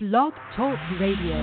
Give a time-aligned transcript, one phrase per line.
[0.00, 1.34] Blog Talk Radio.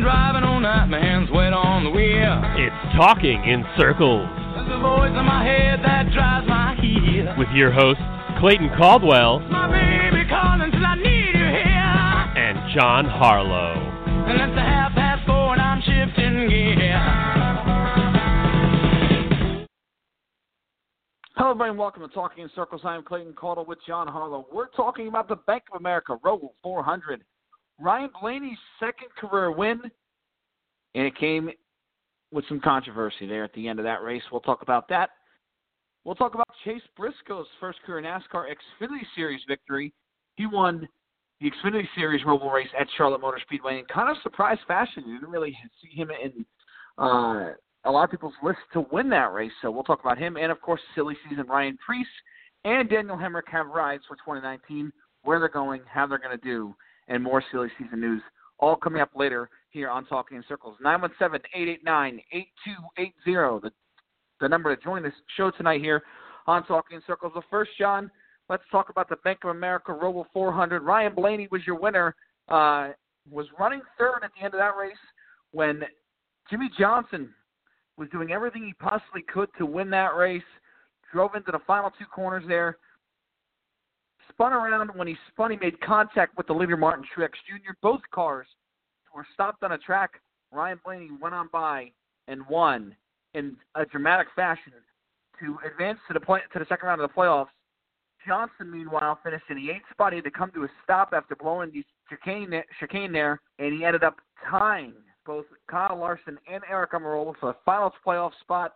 [0.00, 2.42] Driving all night, my hands wet on the wheel.
[2.58, 7.30] It's Talking in Circles There's a voice in my head that drives my heel.
[7.38, 8.02] with your hosts,
[8.40, 12.42] Clayton Caldwell My baby calling till I need you here.
[12.42, 13.78] and John Harlow.
[14.26, 16.98] And it's a half past four and I'm shifting gear.
[21.38, 22.80] Hello, everybody, and welcome to Talking in Circles.
[22.82, 24.48] I am Clayton Caldwell with John Harlow.
[24.52, 27.22] We're talking about the Bank of America Roval 400.
[27.78, 29.80] Ryan Blaney's second career win,
[30.96, 31.48] and it came
[32.32, 34.22] with some controversy there at the end of that race.
[34.32, 35.10] We'll talk about that.
[36.02, 39.94] We'll talk about Chase Briscoe's first career NASCAR Xfinity Series victory.
[40.34, 40.88] He won
[41.40, 45.04] the Xfinity Series Roval race at Charlotte Motor Speedway in kind of surprise fashion.
[45.06, 46.44] You didn't really see him in
[46.98, 47.50] uh,
[47.84, 49.52] a lot of people's list to win that race.
[49.62, 50.36] So we'll talk about him.
[50.36, 52.06] And, of course, silly season Ryan Preece
[52.64, 54.92] and Daniel Hemric have rides for 2019,
[55.22, 56.74] where they're going, how they're going to do,
[57.08, 58.22] and more silly season news.
[58.58, 60.76] All coming up later here on Talking in Circles.
[60.84, 63.70] 917-889-8280, the,
[64.40, 66.02] the number to join this show tonight here
[66.46, 67.32] on Talking in Circles.
[67.34, 68.10] The first, John,
[68.48, 70.82] let's talk about the Bank of America Roval 400.
[70.82, 72.14] Ryan Blaney was your winner.
[72.48, 72.90] Uh,
[73.30, 74.96] was running third at the end of that race
[75.52, 75.82] when
[76.50, 77.34] Jimmie Johnson
[77.98, 80.42] was doing everything he possibly could to win that race.
[81.12, 82.78] Drove into the final two corners there.
[84.30, 84.90] Spun around.
[84.94, 87.72] When he spun, he made contact with the leader, Martin Truex Jr.
[87.82, 88.46] Both cars
[89.14, 90.12] were stopped on a track.
[90.52, 91.90] Ryan Blaney went on by
[92.28, 92.94] and won
[93.34, 94.72] in a dramatic fashion
[95.40, 97.48] to advance to the play, to the second round of the playoffs.
[98.26, 100.12] Johnson, meanwhile, finished in the eighth spot.
[100.12, 103.84] He had to come to a stop after blowing the chicane, chicane there, and he
[103.84, 104.16] ended up
[104.50, 104.92] tying
[105.28, 108.72] both Kyle Larson and Aric Almirola for the final playoff spot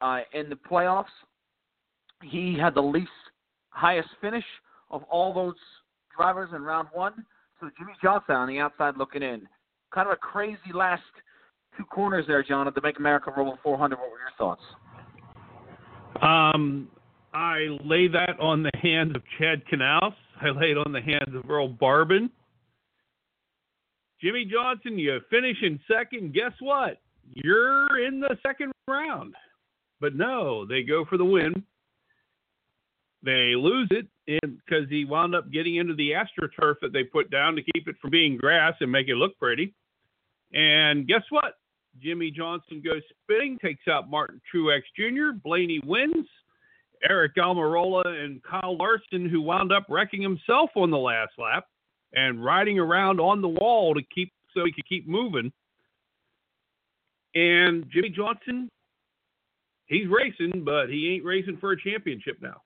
[0.00, 1.04] uh, in the playoffs.
[2.22, 3.08] He had the least
[3.70, 4.44] highest finish
[4.90, 5.54] of all those
[6.14, 7.24] drivers in round one.
[7.60, 9.46] So Jimmie Johnson on the outside looking in.
[9.94, 11.02] Kind of a crazy last
[11.78, 13.96] two corners there, John, the Make America Roval 400.
[13.96, 14.62] What were your thoughts?
[16.20, 16.88] Um,
[17.32, 20.14] I lay that on the hands of Chad Knaus.
[20.42, 22.28] I lay it on the hands of Earl Barban.
[24.20, 26.32] Jimmie Johnson, you finish in second.
[26.32, 26.98] Guess what?
[27.34, 29.34] You're in the second round.
[30.00, 31.64] But no, they go for the win.
[33.22, 37.56] They lose it because he wound up getting into the astroturf that they put down
[37.56, 39.74] to keep it from being grass and make it look pretty.
[40.52, 41.54] And guess what?
[42.00, 45.36] Jimmie Johnson goes spinning, takes out Martin Truex Jr.
[45.42, 46.26] Blaney wins.
[47.10, 51.66] Aric Almirola and Kyle Larson, who wound up wrecking himself on the last lap
[52.16, 55.52] and riding around on the wall to keep so he could keep moving.
[57.34, 58.70] And Jimmie Johnson,
[59.84, 62.62] he's racing, but he ain't racing for a championship now.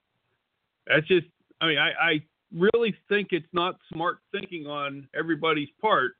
[0.86, 1.26] That's just,
[1.60, 2.22] I mean, I, I
[2.56, 6.12] really think it's not smart thinking on everybody's part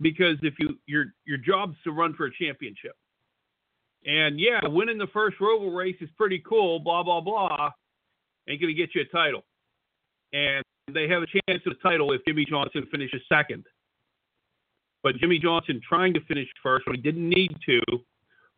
[0.00, 2.92] because if you your your job's to run for a championship.
[4.06, 7.70] And yeah, winning the first Roval race is pretty cool, blah blah blah.
[8.48, 9.44] Ain't gonna get you a title.
[10.32, 13.64] And they have a chance at a title if Jimmie Johnson finishes second.
[15.02, 17.80] But Jimmie Johnson trying to finish first when he didn't need to,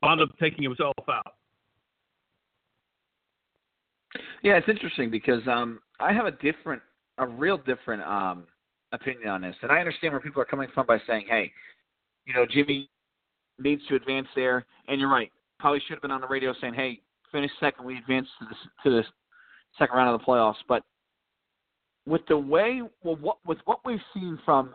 [0.03, 1.35] wound up taking himself out.
[4.43, 6.83] Yeah, it's interesting because um, I have a different,
[7.19, 8.47] a real different um,
[8.93, 11.53] opinion on this, and I understand where people are coming from by saying, "Hey,
[12.25, 12.89] you know, Jimmy
[13.59, 15.31] needs to advance there," and you're right.
[15.59, 17.01] Probably should have been on the radio saying, "Hey,
[17.31, 17.85] finish second.
[17.85, 19.05] We advance to the to the
[19.79, 20.83] second round of the playoffs." But
[22.11, 24.75] with the way, well, what with what we've seen from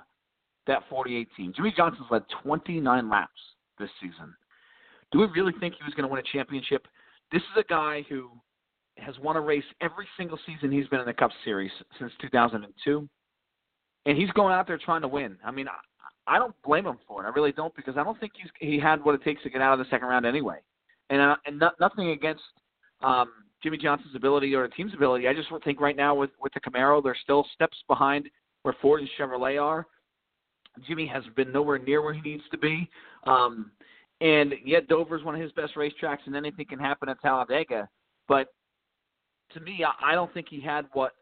[0.68, 3.32] that 48 team, Jimmie Johnson's led 29 laps
[3.78, 4.34] this season.
[5.12, 6.88] Do we really think he was going to win a championship?
[7.32, 8.30] This is a guy who
[8.98, 13.10] has won a race every single season he's been in the Cup Series since 2002,
[14.06, 15.38] and he's going out there trying to win.
[15.46, 17.28] I mean, I, I don't blame him for it.
[17.28, 19.62] I really don't because I don't think he's he had what it takes to get
[19.62, 20.60] out of the second round anyway.
[21.10, 22.44] And uh, and not, nothing against
[23.04, 23.30] um,
[23.66, 25.28] Jimmie Johnson's ability or the team's ability.
[25.28, 28.30] I just think right now with with the Camaro, they're still steps behind
[28.62, 29.88] where Ford and Chevrolet are.
[30.88, 32.88] Jimmy has been nowhere near where he needs to be.
[33.26, 33.72] Um,
[34.22, 37.90] and yet Dover's one of his best racetracks, and anything can happen at Talladega.
[38.28, 38.50] But
[39.54, 41.14] to me, I, I don't think he had what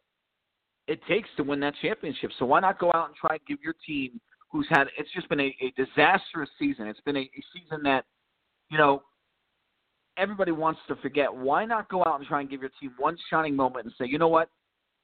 [0.89, 2.31] it takes to win that championship.
[2.39, 4.19] So why not go out and try and give your team,
[4.51, 6.87] who's had it's just been a, a disastrous season.
[6.87, 8.03] It's been a, a season that,
[8.69, 9.01] you know,
[10.17, 11.33] everybody wants to forget.
[11.33, 14.05] Why not go out and try and give your team one shining moment and say,
[14.07, 14.49] you know what,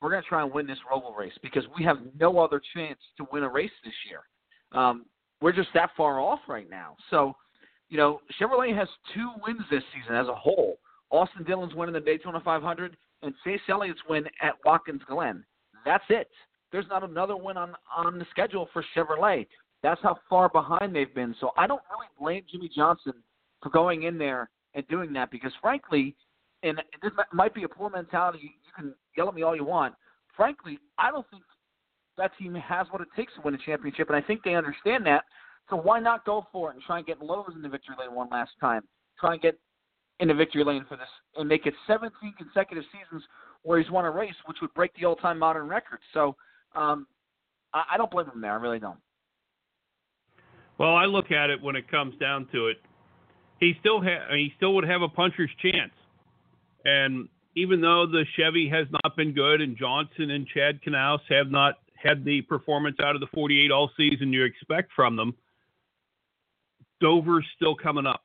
[0.01, 2.99] we're going to try and win this Roval race because we have no other chance
[3.17, 4.21] to win a race this year.
[4.79, 5.05] Um,
[5.41, 6.95] we're just that far off right now.
[7.09, 7.35] So,
[7.89, 10.77] you know, Chevrolet has two wins this season as a whole.
[11.11, 15.43] Austin Dillon's win in the Daytona 500, and Chase Elliott's win at Watkins Glen.
[15.85, 16.29] That's it.
[16.71, 19.47] there's not another win on on the schedule for Chevrolet.
[19.81, 21.35] That's how far behind they've been.
[21.39, 23.13] So I don't really blame Jimmie Johnson
[23.63, 26.15] for going in there and doing that because, frankly,
[26.63, 28.39] and this might be a poor mentality.
[28.41, 29.95] You can yell at me all you want.
[30.35, 31.43] Frankly, I don't think
[32.17, 35.05] that team has what it takes to win a championship, and I think they understand
[35.05, 35.23] that.
[35.69, 38.13] So why not go for it and try and get Lowe's in the victory lane
[38.13, 38.81] one last time?
[39.19, 39.57] Try and get
[40.19, 41.07] in the victory lane for this
[41.37, 43.23] and make it 17 consecutive seasons
[43.63, 45.99] where he's won a race, which would break the all-time modern record.
[46.13, 46.35] So
[46.75, 47.07] um,
[47.73, 48.51] I, I don't blame him there.
[48.51, 48.99] I really don't.
[50.77, 52.77] Well, I look at it when it comes down to it.
[53.59, 55.91] He still ha- he still would have a puncher's chance,
[56.85, 61.51] and even though the Chevy has not been good and Johnson and Chad Knaus have
[61.51, 65.35] not had the performance out of the 48 all season you expect from them,
[67.01, 68.23] Dover's still coming up.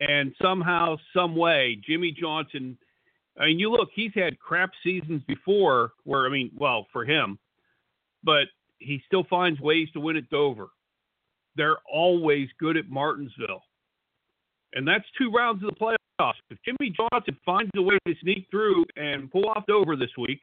[0.00, 2.76] And somehow, some way, Jimmie Johnson,
[3.38, 7.38] I mean, you look, he's had crap seasons before where, I mean, well, for him,
[8.22, 8.46] but
[8.78, 10.68] he still finds ways to win at Dover.
[11.56, 13.62] They're always good at Martinsville.
[14.74, 16.34] And that's two rounds of the playoffs.
[16.50, 20.42] If Jimmie Johnson finds a way to sneak through and pull off Dover this week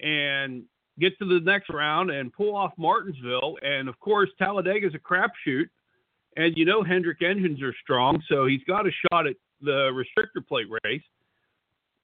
[0.00, 0.62] and
[0.98, 4.98] get to the next round and pull off Martinsville, and of course, Talladega is a
[4.98, 5.68] crapshoot
[6.36, 10.46] and you know Hendrick engines are strong, so he's got a shot at the restrictor
[10.46, 11.02] plate race.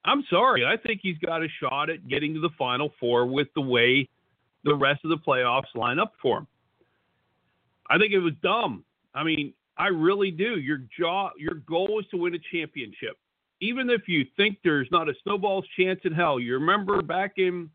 [0.05, 3.47] I'm sorry, I think he's got a shot at getting to the final four with
[3.55, 4.07] the way
[4.63, 6.47] the rest of the playoffs line up for him.
[7.89, 8.83] I think it was dumb.
[9.13, 10.59] I mean, I really do.
[10.59, 13.17] Your jaw, your goal is to win a championship.
[13.61, 17.69] Even if you think there's not a snowball's chance in hell, you remember back in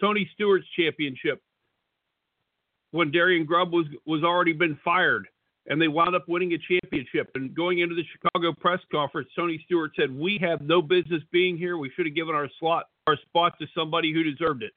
[0.00, 1.42] Tony Stewart's championship
[2.90, 5.28] when Darian Grubb was was already been fired
[5.66, 7.30] and they wound up winning a championship.
[7.34, 11.56] And going into the Chicago press conference, Tony Stewart said, "We have no business being
[11.56, 11.78] here.
[11.78, 14.72] We should have given our slot, our spot to somebody who deserved it."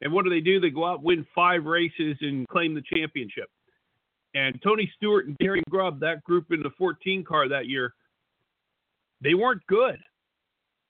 [0.00, 0.60] And what do they do?
[0.60, 3.50] They go out, win five races, and claim the championship.
[4.34, 7.94] And Tony Stewart and Gary Grubb, that group in the 14 car that year,
[9.22, 9.98] they weren't good.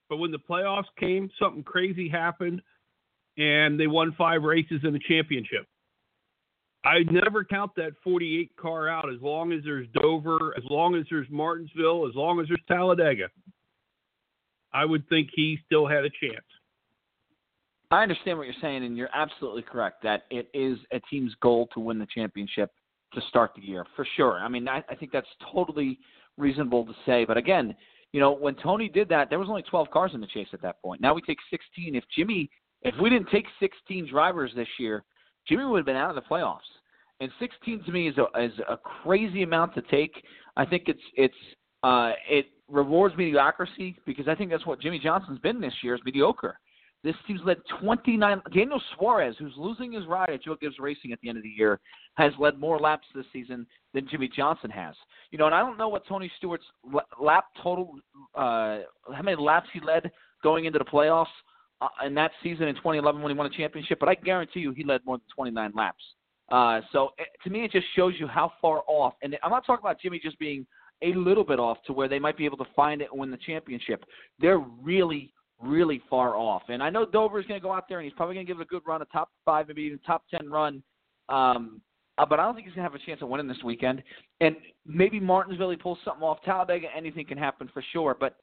[0.09, 2.63] But when the playoffs came, something crazy happened,
[3.37, 5.67] and they won five races in the championship.
[6.85, 11.05] I never count that 48 car out as long as there's Dover, as long as
[11.11, 13.29] there's Martinsville, as long as there's Talladega.
[14.73, 16.45] I would think he still had a chance.
[17.91, 21.69] I understand what you're saying, and you're absolutely correct that it is a team's goal
[21.73, 22.71] to win the championship
[23.15, 24.39] to start the year, for sure.
[24.39, 25.99] I mean, I, I think that's totally
[26.37, 27.25] reasonable to say.
[27.25, 27.75] But again,
[28.13, 30.63] you know, when Tony did that, there was only 12 cars in the chase at
[30.63, 31.01] that point.
[31.01, 31.95] Now we take 16.
[31.95, 32.51] If Jimmy,
[32.83, 35.05] if we didn't take 16 drivers this year,
[35.47, 36.59] Jimmy would have been out of the playoffs.
[37.21, 40.13] And 16 to me is a is a crazy amount to take.
[40.57, 41.35] I think it's it's
[41.83, 46.01] uh, it rewards mediocrity because I think that's what Jimmie Johnson's been this year is
[46.05, 46.59] mediocre.
[47.05, 48.43] This team's led 29.
[48.53, 51.49] Daniel Suarez, who's losing his ride at Joe Gibbs Racing at the end of the
[51.49, 51.81] year,
[52.17, 54.95] has led more laps this season than Jimmie Johnson has.
[55.31, 56.65] You know, and I don't know what Tony Stewart's
[57.21, 57.95] lap total,
[58.35, 58.81] uh,
[59.13, 60.11] how many laps he led
[60.43, 61.27] going into the playoffs
[61.81, 64.73] uh, in that season in 2011 when he won a championship, but I guarantee you
[64.73, 66.03] he led more than 29 laps.
[66.51, 69.15] Uh, so it, to me, it just shows you how far off.
[69.23, 70.67] And I'm not talking about Jimmie just being
[71.03, 73.31] a little bit off to where they might be able to find it and win
[73.31, 74.05] the championship.
[74.41, 76.63] They're really, really far off.
[76.69, 78.53] And I know Dover is going to go out there and he's probably going to
[78.53, 80.83] give it a good run, a top five, maybe even top ten run.
[81.29, 81.81] Um,
[82.17, 84.03] uh, but I don't think he's going to have a chance of winning this weekend.
[84.41, 84.57] And
[84.87, 86.39] maybe Martinsville he pulls something off.
[86.45, 88.17] Talladega, anything can happen for sure.
[88.19, 88.37] But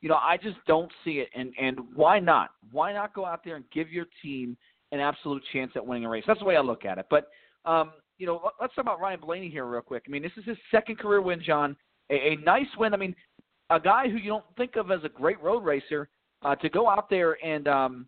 [0.00, 1.28] you know, I just don't see it.
[1.34, 2.50] And and why not?
[2.70, 4.56] Why not go out there and give your team
[4.90, 6.24] an absolute chance at winning a race?
[6.26, 7.06] That's the way I look at it.
[7.08, 7.28] But
[7.64, 10.04] um, you know, let's talk about Ryan Blaney here real quick.
[10.06, 11.76] I mean, this is his second career win, John.
[12.10, 12.92] A, a nice win.
[12.92, 13.14] I mean,
[13.70, 16.08] a guy who you don't think of as a great road racer
[16.44, 18.06] uh, to go out there and um,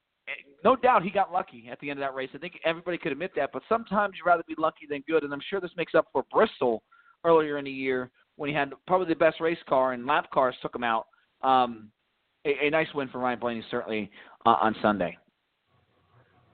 [0.65, 2.31] no doubt he got lucky at the end of that race.
[2.35, 3.51] I think everybody could admit that.
[3.53, 6.25] But sometimes you'd rather be lucky than good, and I'm sure this makes up for
[6.33, 6.83] Bristol
[7.25, 10.55] earlier in the year when he had probably the best race car and lap cars
[10.63, 11.07] took him out.
[11.43, 11.91] Um,
[12.47, 14.11] a, a nice win for Ryan Blaney certainly
[14.47, 15.17] uh, on Sunday.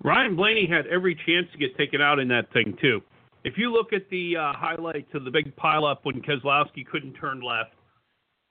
[0.03, 3.01] Ryan Blaney had every chance to get taken out in that thing too.
[3.45, 7.41] If you look at the uh, highlights of the big pileup when Keselowski couldn't turn
[7.41, 7.75] left,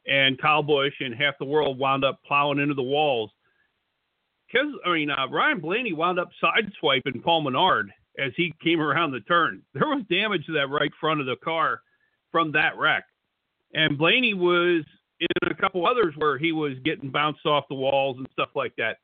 [0.09, 3.29] and Kyle Busch and half the world wound up plowing into the walls.
[4.51, 9.11] Because I mean, uh, Ryan Blaney wound up sideswiping Paul Menard as he came around
[9.11, 9.61] the turn.
[9.73, 11.81] There was damage to that right front of the car
[12.31, 13.05] from that wreck,
[13.73, 14.83] and Blaney was
[15.19, 18.73] in a couple others where he was getting bounced off the walls and stuff like
[18.77, 18.97] that.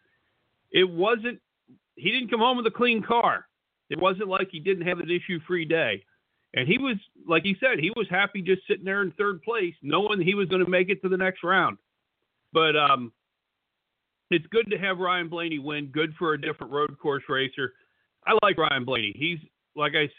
[0.72, 1.40] It wasn't
[1.96, 3.48] he didn't come home with a clean car.
[3.90, 6.04] It wasn't like he didn't have an issue free day.
[6.56, 6.96] And he was,
[7.28, 10.48] like he said, he was happy just sitting there in third place, knowing he was
[10.48, 11.78] going to make it to the next round.
[12.54, 13.12] But um,
[14.32, 15.88] it's good to have Ryan Blaney win.
[15.88, 17.74] Good for a different road course racer.
[18.26, 19.14] I like Ryan Blaney.
[19.18, 19.40] He's
[19.76, 20.10] like I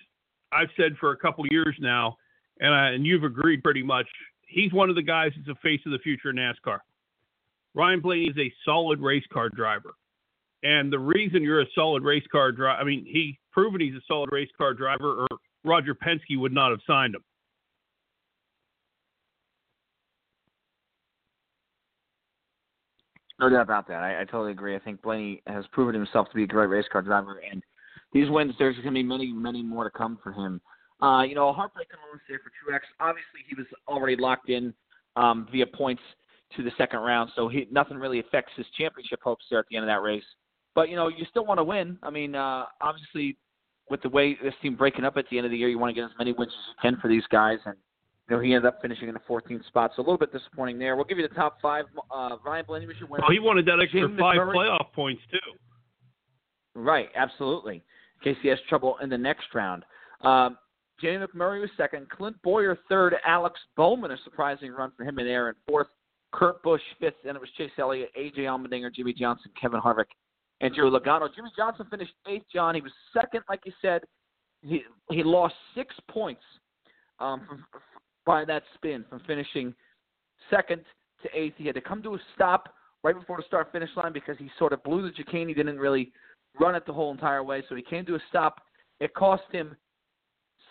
[0.54, 2.16] I've said for a couple years now,
[2.60, 4.06] and I, and you've agreed pretty much.
[4.46, 6.78] He's one of the guys that's the face of the future of NASCAR.
[7.74, 9.94] Ryan Blaney is a solid race car driver.
[10.62, 14.04] And the reason you're a solid race car driver, I mean, he's proven he's a
[14.06, 15.28] solid race car driver, or
[15.66, 17.22] Roger Penske would not have signed him.
[23.38, 24.02] No doubt about that.
[24.02, 24.74] I, I totally agree.
[24.74, 27.62] I think Blaney has proven himself to be a great race car driver, and
[28.12, 30.60] these wins, there's going to be many, many more to come for him.
[31.02, 32.80] Uh, you know, a heartbreaking loss there for Truex.
[32.98, 34.72] Obviously, he was already locked in
[35.16, 36.02] um, via points
[36.56, 39.76] to the second round, so he, nothing really affects his championship hopes there at the
[39.76, 40.24] end of that race.
[40.74, 41.98] But you know, you still want to win.
[42.02, 43.36] I mean, uh, obviously,
[43.90, 45.94] with the way this team breaking up at the end of the year, you want
[45.94, 47.76] to get as many wins as you can for these guys, and
[48.28, 50.78] you know, he ended up finishing in the 14th spot, so a little bit disappointing
[50.78, 50.96] there.
[50.96, 51.84] We'll give you the top five.
[52.10, 53.22] Uh, Ryan Blaney your winner.
[53.22, 55.38] Well, he wanted that extra Jim five playoff points too.
[56.74, 57.76] Right, absolutely.
[57.76, 59.84] In case he has trouble in the next round.
[60.22, 60.58] Um,
[61.00, 62.08] Jamie McMurray was second.
[62.10, 63.14] Clint Bowyer third.
[63.24, 65.88] Alex Bowman, a surprising run for him in there, and fourth.
[66.32, 67.14] Kurt Busch fifth.
[67.26, 70.06] and it was Chase Elliott, AJ Allmendinger, Jimmie Johnson, Kevin Harvick,
[70.60, 71.28] and Joe Logano.
[71.34, 72.46] Jimmie Johnson finished eighth.
[72.52, 74.02] John, he was second, like you said.
[74.62, 76.42] He he lost six points
[77.20, 77.64] um, from,
[78.24, 79.74] by that spin from finishing
[80.50, 80.82] second
[81.22, 81.54] to eighth.
[81.56, 84.50] He had to come to a stop right before the start finish line because he
[84.58, 85.48] sort of blew the chicane.
[85.48, 86.12] He didn't really
[86.58, 88.60] run it the whole entire way, so he came to a stop.
[88.98, 89.76] It cost him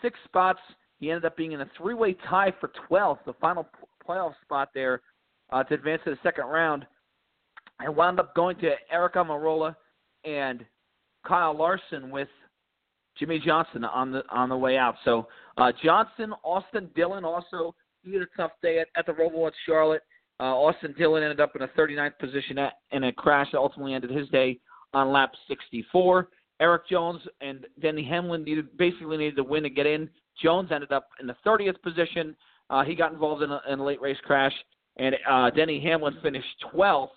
[0.02, 0.60] six spots.
[1.00, 3.68] He ended up being in a three-way tie for 12th, the final
[4.08, 5.02] playoff spot there
[5.52, 6.86] uh, to advance to the second round.
[7.80, 9.76] And wound up going to Aric Almirola
[10.24, 10.66] and
[11.28, 12.30] Kyle Larson with
[13.18, 14.96] Jimmie Johnson on the on the way out.
[15.04, 15.28] So
[15.58, 19.54] uh, Johnson, Austin Dillon also he had a tough day at, at the Roval at
[19.66, 20.04] Charlotte.
[20.40, 23.94] Uh, Austin Dillon ended up in a 39th position at, in a crash that ultimately
[23.94, 24.60] ended his day
[24.94, 26.30] on lap 64.
[26.60, 30.10] Erik Jones and Denny Hamlin needed basically needed to win to get in.
[30.42, 32.36] Jones ended up in the 30th position.
[32.70, 34.54] Uh, he got involved in a, in a late race crash,
[34.98, 37.10] and uh, Denny Hamlin finished 12th.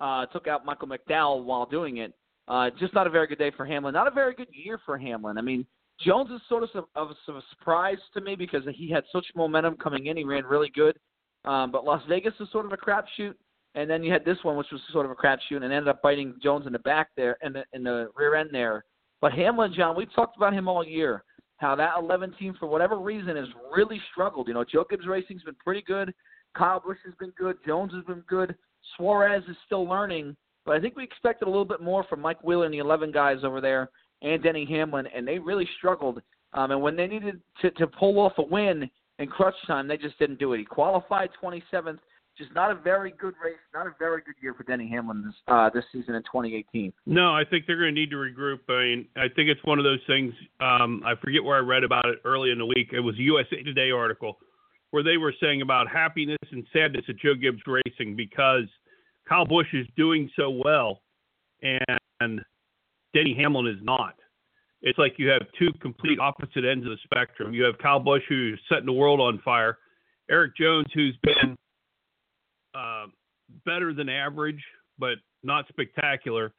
[0.00, 2.12] Uh, took out Michael McDowell while doing it.
[2.48, 3.94] Uh, just not a very good day for Hamlin.
[3.94, 5.38] Not a very good year for Hamlin.
[5.38, 5.66] I mean,
[6.00, 9.76] Jones is sort of a, of a surprise to me because he had such momentum
[9.76, 10.16] coming in.
[10.16, 10.98] He ran really good.
[11.44, 13.34] Um, but Las Vegas is sort of a crapshoot.
[13.74, 16.00] And then you had this one, which was sort of a crapshoot, and ended up
[16.00, 18.84] biting Jones in the back there, in the in the rear end there.
[19.20, 21.24] But Hamlin, John, we've talked about him all year.
[21.56, 24.48] How that 11 team, for whatever reason, has really struggled.
[24.48, 26.12] You know, Joe Gibbs Racing's been pretty good.
[26.56, 27.56] Kyle Busch has been good.
[27.66, 28.54] Jones has been good.
[28.96, 32.42] Suarez is still learning, but I think we expected a little bit more from Mike
[32.42, 33.90] Wheeler and the 11 guys over there,
[34.22, 36.20] and Denny Hamlin, and they really struggled.
[36.52, 38.88] Um, and when they needed to, to pull off a win
[39.18, 40.58] in crutch time, they just didn't do it.
[40.58, 41.98] He qualified 27th.
[42.36, 45.34] Just not a very good race, not a very good year for Denny Hamlin this
[45.46, 46.92] uh, this season in 2018.
[47.06, 48.58] No, I think they're going to need to regroup.
[48.68, 50.34] I mean, I think it's one of those things.
[50.58, 52.88] Um, I forget where I read about it early in the week.
[52.92, 54.38] It was a USA Today article
[54.94, 58.68] where they were saying about happiness and sadness at Joe Gibbs Racing because
[59.28, 61.02] Kyle Busch is doing so well
[61.62, 62.40] and
[63.12, 64.14] Denny Hamlin is not.
[64.82, 67.52] It's like you have two complete opposite ends of the spectrum.
[67.52, 69.78] You have Kyle Busch who's setting the world on fire,
[70.30, 71.56] Erik Jones who's been
[72.72, 73.06] uh,
[73.66, 74.62] better than average
[74.96, 76.52] but not spectacular.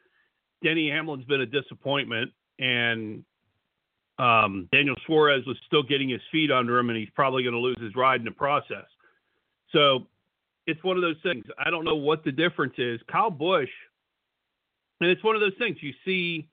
[0.62, 3.24] Denny Hamlin's been a disappointment, and
[4.18, 7.60] um, Daniel Suarez was still getting his feet under him, and he's probably going to
[7.60, 8.86] lose his ride in the process.
[9.72, 10.08] So
[10.68, 11.46] it's one of those things.
[11.58, 13.00] I don't know what the difference is.
[13.12, 13.70] Kyle Busch,
[15.02, 16.48] and it's one of those things you see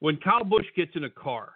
[0.00, 1.52] when Kyle Busch gets in a car.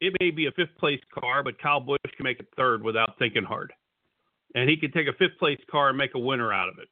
[0.00, 3.18] It may be a fifth place car, but Kyle Busch can make it third without
[3.18, 3.72] thinking hard.
[4.54, 6.88] And he can take a fifth place car and make a winner out of it.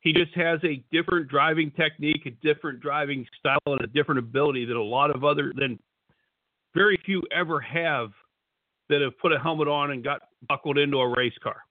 [0.00, 4.64] He just has a different driving technique, a different driving style, and a different ability
[4.66, 5.78] that a lot of other than
[6.74, 8.10] very few ever have
[8.88, 11.62] that have put a helmet on and got buckled into a race car.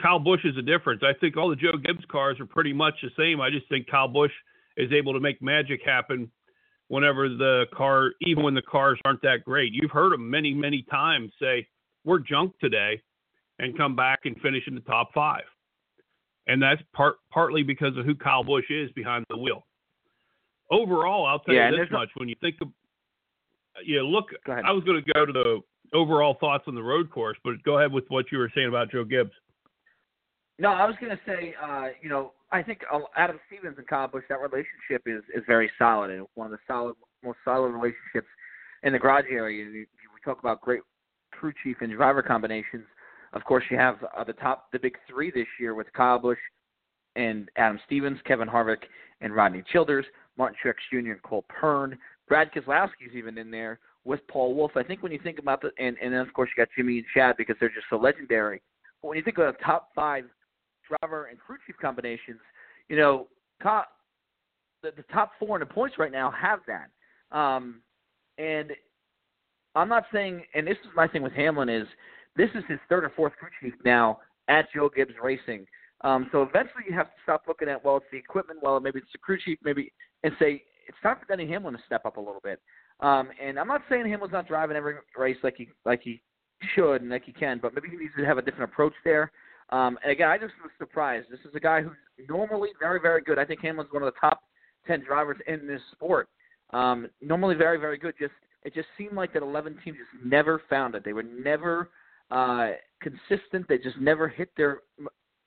[0.00, 1.02] Kyle Busch is a difference.
[1.02, 3.40] I think all the Joe Gibbs cars are pretty much the same.
[3.40, 4.32] I just think Kyle Busch
[4.76, 6.30] is able to make magic happen
[6.88, 9.72] whenever the car, even when the cars aren't that great.
[9.72, 11.68] You've heard him many, many times say,
[12.04, 13.02] "We're junk today,"
[13.58, 15.44] and come back and finish in the top five.
[16.46, 19.66] And that's part partly because of who Kyle Busch is behind the wheel.
[20.70, 22.68] Overall, I'll tell Yeah, you this much: when you think of,
[23.84, 24.26] yeah, look.
[24.48, 25.60] I was going to go to the
[25.92, 28.90] overall thoughts on the road course, but go ahead with what you were saying about
[28.90, 29.32] Joe Gibbs.
[30.58, 33.86] No, I was going to say, uh, you know, I think uh, Adam Stevens and
[33.86, 37.68] Kyle Busch, that relationship is is very solid and one of the solid, most solid
[37.68, 38.28] relationships
[38.82, 39.64] in the garage area.
[39.64, 40.82] You- We talk about great
[41.32, 42.84] crew chief and driver combinations.
[43.32, 46.38] Of course, you have uh, the top, the big three this year with Kyle Busch
[47.16, 48.82] and Adam Stevens, Kevin Harvick,
[49.22, 50.04] and Rodney Childers,
[50.36, 51.12] Martin Truex Jr.
[51.12, 51.96] and Cole Pearn,
[52.30, 54.76] Brad Keselowski's even in there with Paul Wolfe.
[54.76, 56.98] I think when you think about the and and then of course you got Jimmy
[56.98, 58.62] and Chad because they're just so legendary.
[59.02, 60.24] But when you think of the top five
[60.88, 62.38] driver and crew chief combinations,
[62.88, 63.26] you know,
[63.60, 63.82] co-
[64.82, 67.36] the, the top four in the points right now have that.
[67.36, 67.82] Um,
[68.38, 68.70] and
[69.74, 71.86] I'm not saying, and this is my thing with Hamlin is
[72.36, 75.66] this is his third or fourth crew chief now at Joe Gibbs Racing.
[76.02, 79.00] Um, so eventually you have to stop looking at well, it's the equipment, well, maybe
[79.00, 82.16] it's the crew chief, maybe, and say it's time for Denny Hamlin to step up
[82.16, 82.60] a little bit.
[82.98, 86.20] Um, and I'm not saying Hamlin's not driving every race like he like he
[86.74, 89.30] should and like he can, but maybe he needs to have a different approach there.
[89.70, 91.28] Um, and again, I just was surprised.
[91.30, 91.96] This is a guy who's
[92.28, 93.38] normally very, very good.
[93.38, 94.42] I think Hamlin's one of the top
[94.86, 96.28] ten drivers in this sport.
[96.72, 98.14] Um, normally very, very good.
[98.18, 98.32] Just
[98.64, 101.04] it just seemed like that 11 team just never found it.
[101.04, 101.90] They were never
[102.30, 103.66] uh, consistent.
[103.68, 104.80] They just never hit their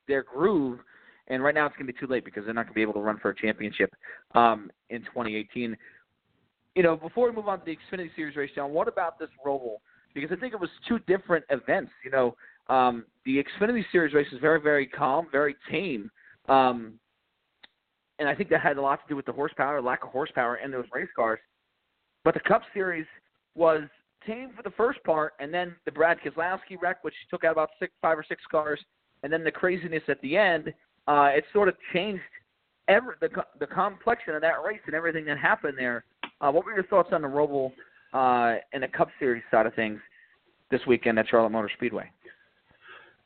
[0.08, 0.80] their groove.
[1.28, 2.82] And right now it's going to be too late because they're not going to be
[2.82, 3.94] able to run for a championship
[4.36, 5.78] um, in 2018.
[6.76, 9.30] You know, before we move on to the Xfinity Series race, John, what about this
[9.46, 9.78] Roval?
[10.14, 11.92] Because I think it was two different events.
[12.04, 12.36] You know,
[12.68, 16.10] um, the Xfinity Series race is very, very calm, very tame.
[16.50, 17.00] Um,
[18.20, 20.58] and I think that had a lot to do with the horsepower, lack of horsepower
[20.58, 21.40] in those race cars.
[22.24, 23.06] But the Cup Series
[23.56, 23.84] was
[24.26, 27.70] tame for the first part, and then the Brad Keselowski wreck, which took out about
[27.80, 28.80] six, five or six cars,
[29.24, 30.74] and then the craziness at the end.
[31.08, 32.22] Uh, it sort of changed
[32.88, 33.30] every the
[33.60, 36.06] the complexion of that race and everything that happened there.
[36.42, 37.72] Uh, what were your thoughts on the Roval
[38.14, 40.00] uh, and the Cup Series side of things
[40.72, 42.10] this weekend at Charlotte Motor Speedway?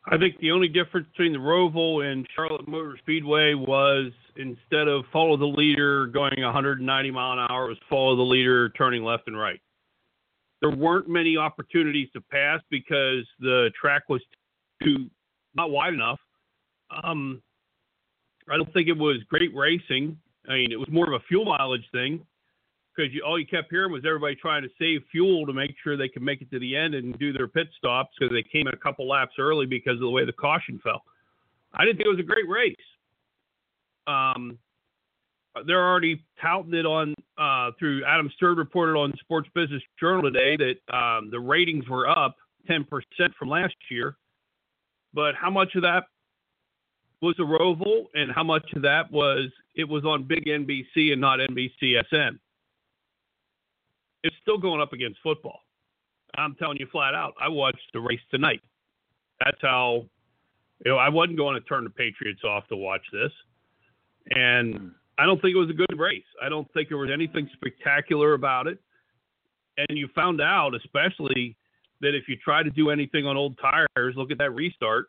[0.10, 5.04] I think the only difference between the Roval and Charlotte Motor Speedway was instead of
[5.12, 9.24] follow the leader going 190 mile an hour, it was follow the leader turning left
[9.28, 9.60] and right.
[10.62, 14.22] There weren't many opportunities to pass because the track was
[14.82, 15.10] too
[15.56, 16.20] not wide enough.
[17.04, 17.42] Um,
[18.50, 20.18] I don't think it was great racing.
[20.48, 22.26] I mean, it was more of a fuel mileage thing
[22.96, 25.98] because you, all you kept hearing was everybody trying to save fuel to make sure
[25.98, 28.68] they could make it to the end and do their pit stops because they came
[28.68, 31.04] in a couple laps early because of the way the caution fell.
[31.74, 32.76] I didn't think it was a great race.
[34.08, 34.58] Um,
[35.66, 40.56] they're already touting it on uh, through Adam Stern reported on Sports Business Journal today
[40.58, 42.36] that um, the ratings were up
[42.70, 42.86] 10%
[43.38, 44.18] from last year.
[45.14, 46.06] But how much of that
[47.22, 51.22] was a Roval, and how much of that was it was on Big NBC and
[51.22, 52.40] not NBCSN?
[54.28, 55.62] it's still going up against football.
[56.38, 58.62] I'm telling you flat out, I watched the race tonight.
[59.44, 60.06] That's how,
[60.86, 63.32] you know, I wasn't going to turn the Patriots off to watch this.
[64.32, 66.26] And I don't think it was a good race.
[66.44, 68.80] I don't think there was anything spectacular about it.
[69.78, 71.56] And you found out, especially,
[72.02, 75.08] that if you try to do anything on old tires, look at that restart.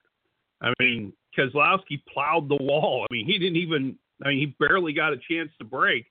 [0.62, 3.06] I mean, Keselowski plowed the wall.
[3.08, 6.06] I mean, he didn't even, I mean, he barely got a chance to break.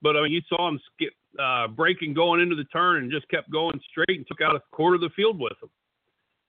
[0.00, 3.28] But I mean, you saw him skip, uh, braking going into the turn and just
[3.28, 5.70] kept going straight and took out a quarter of the field with him.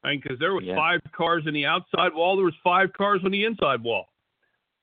[0.03, 0.75] I mean, because there was Yeah.
[0.75, 4.07] five cars in the outside wall, there was five cars on the inside wall.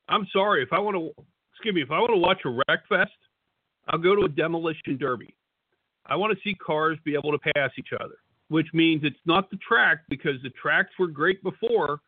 [0.09, 2.87] I'm sorry if I want to, excuse me, if I want to watch a wreck
[2.89, 3.13] fest,
[3.89, 5.35] I'll go to a demolition derby.
[6.07, 8.17] I want to see cars be able to pass each other,
[8.49, 12.01] which means it's not the track because the tracks were great before.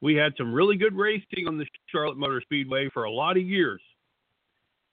[0.00, 3.42] We had some really good racing on the Charlotte Motor Speedway for a lot of
[3.42, 3.80] years.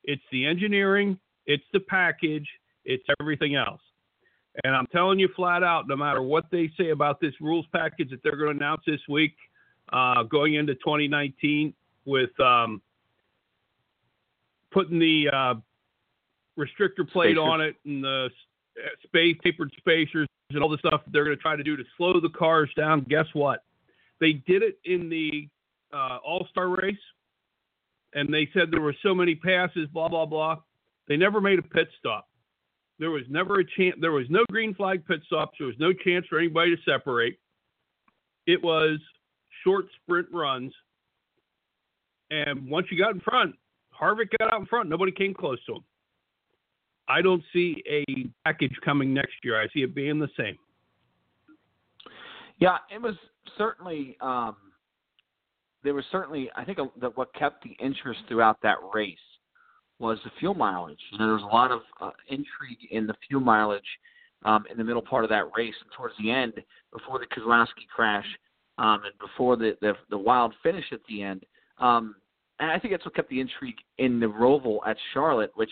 [0.04, 2.48] It's the engineering, it's the package,
[2.86, 3.82] it's everything else.
[4.64, 8.12] And I'm telling you flat out, no matter what they say about this rules package
[8.12, 9.36] that they're going to announce this week,
[9.92, 11.74] uh, going into 2019
[12.06, 12.82] with um,
[14.72, 15.54] putting the uh,
[16.58, 18.30] restrictor plate on it and the
[18.78, 21.76] s- space tapered spacers and all the stuff that they're going to try to do
[21.76, 23.06] to slow the cars down.
[23.10, 23.64] Guess what?
[24.24, 25.50] They did it in the
[25.94, 26.96] uh, All Star race,
[28.14, 30.60] and they said there were so many passes, blah blah blah.
[31.10, 32.30] They never made a pit stop.
[33.00, 33.98] There was never a chance.
[34.00, 35.58] There was no green flag pit stops.
[35.60, 37.38] There was no chance for anybody to separate.
[38.48, 38.98] It was
[39.62, 40.72] short sprint runs,
[42.32, 43.56] and once you got in front,
[43.94, 44.88] Harvick got out in front.
[44.88, 45.84] Nobody came close to him.
[47.10, 48.06] I don't see a
[48.46, 49.62] package coming next year.
[49.62, 50.58] I see it being the same.
[52.60, 53.16] Yeah, it was
[53.58, 54.18] certainly.
[54.22, 54.56] Um,
[55.84, 56.50] there was certainly.
[56.56, 59.18] I think that what kept the interest throughout that race
[60.00, 61.00] was the fuel mileage.
[61.12, 63.82] You know, there was a lot of uh, intrigue in the fuel mileage
[64.46, 66.54] um, in the middle part of that race and towards the end,
[66.92, 68.26] before the Keselowski crash
[68.78, 71.46] um, and before the, the the wild finish at the end.
[71.80, 72.16] Um,
[72.60, 75.72] and I think that's what kept the intrigue in the Roval at Charlotte, which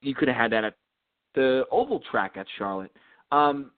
[0.00, 0.74] you could have had that at
[1.34, 2.92] the oval track at Charlotte.
[3.32, 3.72] Um,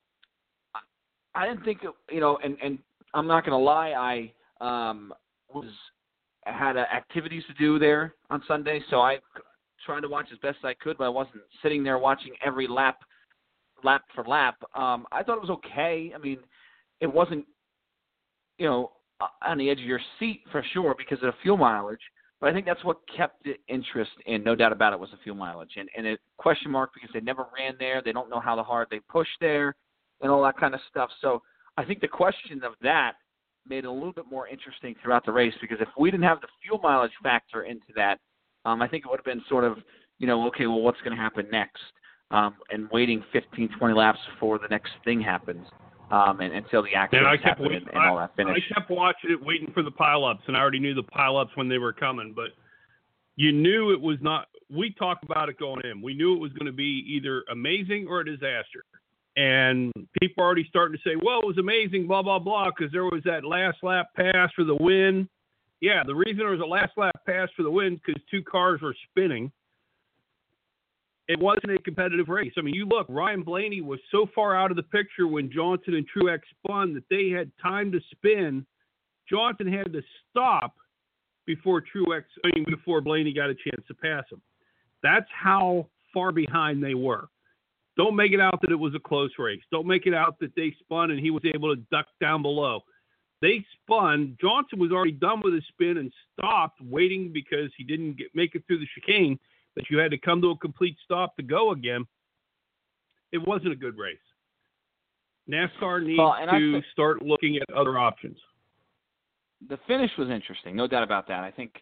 [1.34, 2.78] I- didn't think you know, and and
[3.14, 5.12] I'm not to lie, I um,
[5.52, 5.66] was
[6.44, 9.18] had uh, activities to do there on Sunday, so I
[9.84, 12.98] trying to watch as best I could, but I wasn't sitting there watching every lap,
[13.84, 14.56] lap for lap.
[14.74, 16.12] Um, I thought it was okay.
[16.14, 16.38] I mean,
[17.00, 17.44] it wasn't,
[18.58, 18.92] you know,
[19.46, 22.00] on the edge of your seat for sure because of the fuel mileage.
[22.40, 25.18] But I think that's what kept the interest in, no doubt about it, was the
[25.24, 25.72] fuel mileage.
[25.76, 28.00] And, and a question mark because they never ran there.
[28.04, 29.74] They don't know how the hard they push there
[30.20, 31.10] and all that kind of stuff.
[31.20, 31.42] So
[31.76, 33.12] I think the question of that
[33.68, 36.40] made it a little bit more interesting throughout the race because if we didn't have
[36.40, 38.18] the fuel mileage factor into that,
[38.64, 39.78] um, I think it would have been sort of,
[40.18, 41.82] you know, okay, well, what's going to happen next?
[42.30, 45.66] Um, and waiting 15, 20 laps before the next thing happens
[46.10, 48.62] um, and, until the accident and I kept happened waiting, and, and all that finish.
[48.70, 51.68] I kept watching it, waiting for the pileups, and I already knew the pileups when
[51.68, 52.32] they were coming.
[52.34, 52.50] But
[53.36, 54.48] you knew it was not.
[54.70, 56.02] We talked about it going in.
[56.02, 58.84] We knew it was going to be either amazing or a disaster.
[59.38, 62.92] And people are already starting to say, "Well, it was amazing," blah blah blah, because
[62.92, 65.28] there was that last lap pass for the win.
[65.80, 68.80] Yeah, the reason there was a last lap pass for the win because two cars
[68.82, 69.52] were spinning
[71.28, 72.52] it wasn't a competitive race.
[72.56, 75.94] I mean, you look, Ryan Blaney was so far out of the picture when Johnson
[75.94, 78.66] and Truex spun that they had time to spin.
[79.28, 80.74] Johnson had to stop
[81.46, 84.40] before Truex, I mean, before Blaney got a chance to pass him.
[85.02, 87.28] That's how far behind they were.
[87.98, 89.60] Don't make it out that it was a close race.
[89.72, 92.80] Don't make it out that they spun and he was able to duck down below.
[93.42, 94.36] They spun.
[94.40, 98.54] Johnson was already done with his spin and stopped, waiting because he didn't get, make
[98.54, 99.38] it through the chicane
[99.76, 102.06] that you had to come to a complete stop to go again,
[103.32, 104.16] it wasn't a good race.
[105.50, 108.36] NASCAR needs well, to think, start looking at other options.
[109.68, 111.42] The finish was interesting, no doubt about that.
[111.42, 111.72] I think,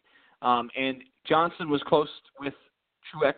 [0.42, 2.54] um, and Johnson was close with
[3.12, 3.34] Truex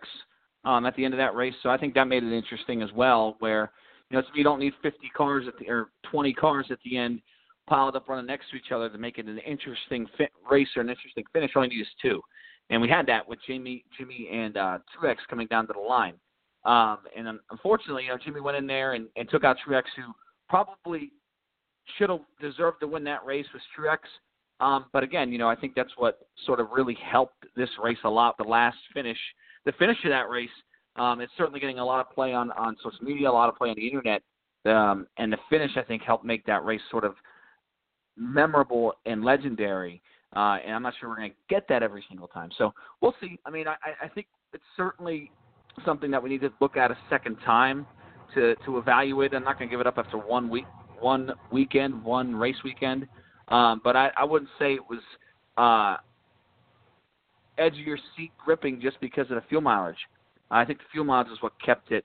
[0.65, 2.91] um, at the end of that race, so I think that made it interesting as
[2.95, 3.37] well.
[3.39, 3.73] Where
[4.11, 6.97] you know, so you don't need 50 cars at the or 20 cars at the
[6.97, 7.21] end
[7.69, 10.81] piled up running next to each other to make it an interesting fit race or
[10.81, 11.51] an interesting finish.
[11.55, 12.23] All you need is two
[12.71, 16.15] and we had that with Jimmy, Jimmy and uh, Truex coming down to the line.
[16.65, 20.13] Um, and unfortunately, you know, Jimmy went in there and, and took out Truex, who
[20.49, 21.13] probably
[21.97, 23.99] should have deserved to win that race was Truex.
[24.61, 27.99] Um, but again, you know, I think that's what sort of really helped this race
[28.05, 28.37] a lot.
[28.37, 29.19] The last finish,
[29.69, 30.49] the finish of that race,
[30.97, 33.57] um, it's certainly getting a lot of play on on social media, a lot of
[33.57, 34.23] play on the internet,
[34.65, 37.15] um, and the finish I think helped make that race sort of
[38.17, 40.01] memorable and legendary.
[40.35, 42.49] Uh, and I'm not sure we're going to get that every single time.
[42.57, 43.39] So we'll see.
[43.45, 45.31] I mean, I, I think it's certainly
[45.85, 47.87] something that we need to look at a second time
[48.35, 49.35] to, to evaluate.
[49.35, 50.67] I'm not going to give it up after one week,
[50.99, 53.07] one weekend, one race weekend.
[53.49, 55.01] Um, but I, I wouldn't say it was
[55.57, 56.03] uh,
[57.59, 59.99] edge of your seat gripping just because of the fuel mileage.
[60.51, 62.05] I think the fuel mileage is what kept it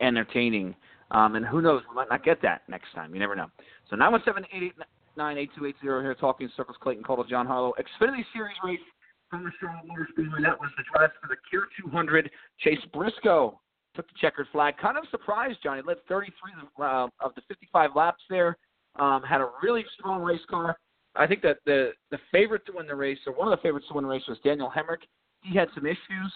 [0.00, 0.74] entertaining.
[1.10, 3.14] Um, and who knows, we might not get that next time.
[3.14, 3.46] You never know.
[3.88, 4.72] So 917
[5.16, 7.74] 98280 here talking circles Clayton Caldwell, John Harlow.
[7.78, 8.78] Xfinity Series race
[9.28, 10.40] from the Charlotte Motor Speedway.
[10.42, 12.30] That was the drive for the Cure 200.
[12.60, 13.58] Chase Briscoe
[13.94, 14.76] took the checkered flag.
[14.80, 15.82] Kind of surprised, Johnny.
[15.84, 18.56] Led 33 uh, of the 55 laps there.
[18.98, 20.78] Um, had a really strong race car.
[21.16, 23.86] I think that the the favorite to win the race, or one of the favorites
[23.88, 25.02] to win the race, was Daniel Hemric.
[25.42, 26.32] He had some issues,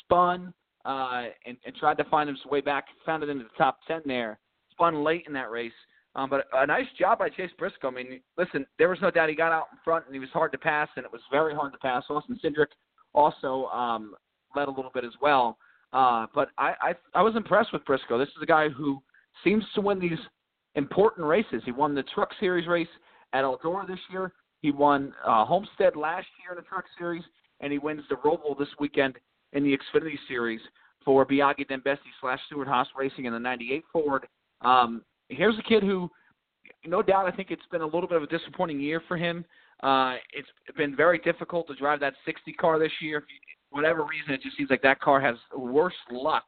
[0.00, 0.52] spun,
[0.84, 2.86] uh, and, and tried to find his way back.
[3.04, 4.38] Found it into the top 10 there.
[4.70, 5.72] Spun late in that race.
[6.14, 7.88] Um, but a nice job by Chase Briscoe.
[7.88, 10.30] I mean, listen, there was no doubt he got out in front and he was
[10.30, 12.04] hard to pass, and it was very hard to pass.
[12.08, 12.68] Austin Cindric
[13.14, 14.14] also um,
[14.56, 15.58] led a little bit as well.
[15.92, 18.18] Uh, but I, I I was impressed with Briscoe.
[18.18, 19.02] This is a guy who
[19.42, 20.18] seems to win these
[20.74, 21.62] important races.
[21.64, 22.88] He won the Truck Series race
[23.32, 24.32] at Eldora this year.
[24.60, 27.22] He won uh, Homestead last year in the Truck Series,
[27.60, 29.16] and he wins the Roval this weekend
[29.52, 30.60] in the Xfinity Series
[31.04, 34.26] for Biagi-DenBeste slash Stewart-Haas Racing in the 98 Ford.
[34.62, 36.10] Um, here's a kid who,
[36.84, 39.44] no doubt, I think it's been a little bit of a disappointing year for him.
[39.82, 43.20] Uh, it's been very difficult to drive that 60 car this year.
[43.20, 46.44] For whatever reason, it just seems like that car has worse luck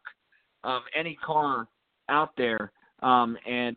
[0.64, 1.68] of any car
[2.08, 2.72] out there.
[3.02, 3.76] Um, and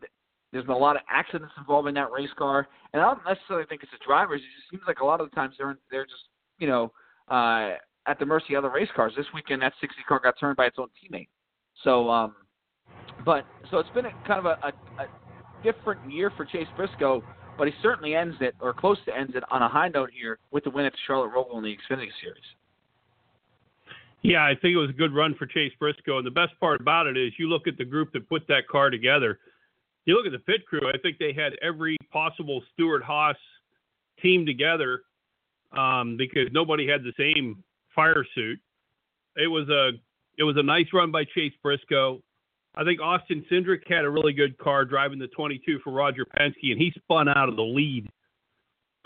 [0.54, 2.68] there's been a lot of accidents involving that race car.
[2.92, 4.40] And I don't necessarily think it's the drivers.
[4.40, 6.22] It just seems like a lot of the times they're they're just
[6.58, 6.92] you know
[7.28, 7.72] uh,
[8.06, 9.12] at the mercy of other race cars.
[9.16, 11.26] This weekend, that 60 car got turned by its own teammate.
[11.82, 12.36] So um,
[13.24, 15.06] but so it's been a, kind of a, a, a
[15.64, 17.24] different year for Chase Briscoe,
[17.58, 20.38] but he certainly ends it or close to ends it on a high note here
[20.52, 22.44] with the win at the Charlotte Roval in the Xfinity Series.
[24.22, 26.16] Yeah, I think it was a good run for Chase Briscoe.
[26.18, 28.68] And the best part about it is you look at the group that put that
[28.70, 29.38] car together.
[30.06, 33.36] You look at the pit crew, I think they had every possible Stewart-Haas
[34.22, 35.02] team together
[35.76, 37.62] um, because nobody had the same
[37.94, 38.60] fire suit.
[39.36, 39.92] It was a
[40.36, 42.20] it was a nice run by Chase Briscoe.
[42.76, 46.72] I think Austin Cindric had a really good car driving the 22 for Roger Penske,
[46.72, 48.08] and he spun out of the lead.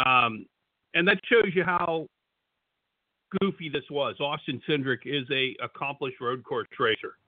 [0.05, 0.47] Um,
[0.95, 2.07] and that shows you how
[3.41, 4.17] goofy this was.
[4.21, 7.19] Austin Cindric is a accomplished road course racer.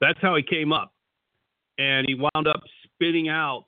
[0.00, 0.92] That's how he came up,
[1.78, 3.66] and he wound up spinning out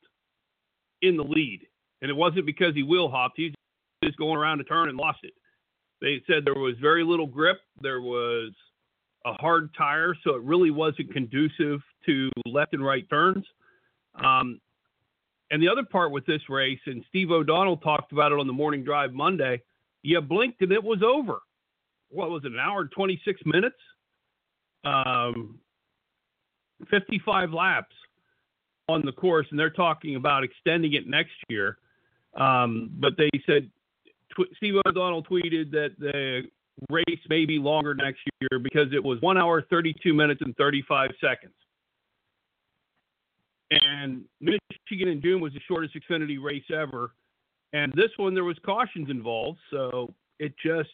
[1.03, 1.61] in the lead.
[2.01, 3.55] And it wasn't because he wheel hopped; he was
[4.05, 5.33] just going around a turn and lost it.
[6.01, 7.61] They said there was very little grip.
[7.81, 8.53] There was
[9.27, 13.45] a hard tire, so it really wasn't conducive to left and right turns.
[14.15, 14.61] Um,
[15.51, 18.53] and the other part with this race, and Steve O'Donnell talked about it on the
[18.53, 19.61] morning drive Monday,
[20.03, 21.41] you blinked and it was over.
[22.11, 23.77] What was it, an hour and 26 minutes?
[24.85, 25.59] Um,
[26.91, 27.95] 55 laps
[28.89, 31.79] on the course, and they're talking about extending it next year.
[32.37, 33.71] Um, but they said
[34.33, 36.43] tw- Steve O'Donnell tweeted that the
[36.91, 41.11] race may be longer next year because it was one hour, 32 minutes, and 35
[41.21, 41.53] seconds.
[43.71, 47.13] And Michigan in June was the shortest Xfinity race ever.
[47.73, 49.59] And this one, there was cautions involved.
[49.71, 50.91] So it just,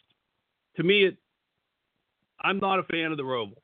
[0.75, 1.17] to me, it,
[2.41, 3.55] I'm not a fan of the Roval.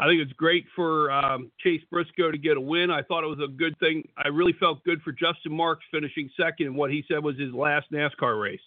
[0.00, 2.90] I think it's great for um, Chase Briscoe to get a win.
[2.90, 4.08] I thought it was a good thing.
[4.16, 7.52] I really felt good for Justin Marks finishing second in what he said was his
[7.52, 8.60] last NASCAR race.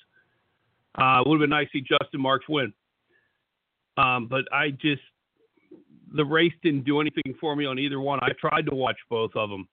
[0.96, 2.72] Uh, it would have been nice to see Justin Marks win.
[3.98, 5.02] Um, but I just,
[6.16, 8.20] the race didn't do anything for me on either one.
[8.22, 9.68] I tried to watch both of them,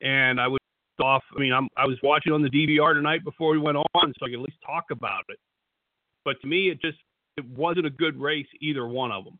[0.00, 0.60] and I was
[0.98, 1.24] off.
[1.36, 4.24] I mean, I'm, I was watching on the DVR tonight before we went on, so
[4.24, 5.38] I could at least talk about it.
[6.24, 6.96] But to me, it just
[7.36, 9.38] it wasn't a good race either one of them.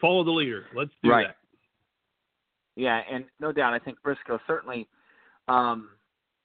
[0.00, 0.66] Follow the leader.
[0.74, 1.26] Let's do Right.
[1.26, 1.36] that.
[2.76, 4.88] Yeah, and no doubt, I think Briscoe certainly,
[5.48, 5.90] um,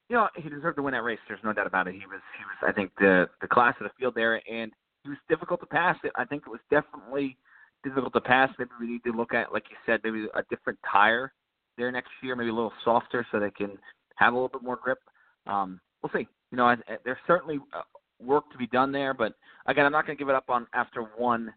[0.10, 1.20] you know, he deserved to win that race.
[1.28, 1.94] There's no doubt about it.
[1.94, 4.72] He was, he was, I think, the the class of the field there, and
[5.04, 5.96] he was difficult to pass.
[6.04, 7.38] It I think it was definitely
[7.84, 8.50] difficult to pass.
[8.58, 11.34] Maybe we need to look at, like you said, maybe a different tire
[11.78, 13.78] there next year, maybe a little softer, so they can
[14.16, 15.00] have a little bit more grip.
[15.46, 16.28] Um, we'll see.
[16.52, 17.82] You know, I, I, there's certainly uh,
[18.20, 19.34] work to be done there, but
[19.68, 21.54] again, I'm not going to give it up on after one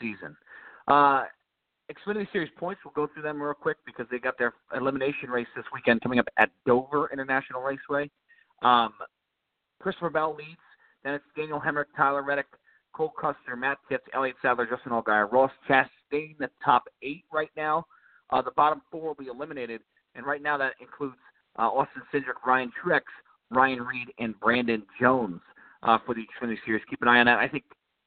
[0.00, 0.36] season.
[0.88, 1.24] Uh,
[1.90, 5.46] Xfinity Series points, we'll go through them real quick because they got their elimination race
[5.54, 8.10] this weekend coming up at Dover International Raceway.
[8.62, 8.92] Um,
[9.80, 10.58] Christopher Bell leads.
[11.04, 12.46] Then it's Daniel Hemric, Tyler Reddick,
[12.92, 17.86] Cole Custer, Matt Tifft, Elliott Sadler, Justin Allgaier, Ross Chastain, the top eight right now.
[18.30, 19.82] Uh, the bottom four will be eliminated,
[20.16, 21.14] and right now that includes
[21.58, 23.02] uh, Austin Cindric, Ryan Truex,
[23.50, 25.40] Ryan Reed, and Brandon Jones
[25.84, 26.82] uh, for the Xfinity Series.
[26.90, 27.38] Keep an eye on that.
[27.38, 27.64] I think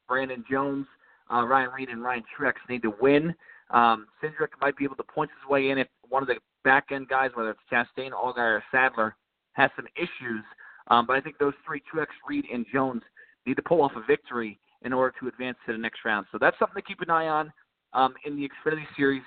[0.07, 0.85] Brandon Jones,
[1.31, 3.33] uh, Ryan Reed, and Ryan Truex need to win.
[3.71, 6.87] Um, Cindric might be able to point his way in if one of the back
[6.91, 9.15] end guys, whether it's Chastain, Allgaier, or Sadler,
[9.53, 10.43] has some issues.
[10.87, 13.03] Um, but I think those three, Truex, Reed, and Jones,
[13.45, 16.25] need to pull off a victory in order to advance to the next round.
[16.31, 17.51] So that's something to keep an eye on
[17.93, 19.23] um, in the Xfinity Series.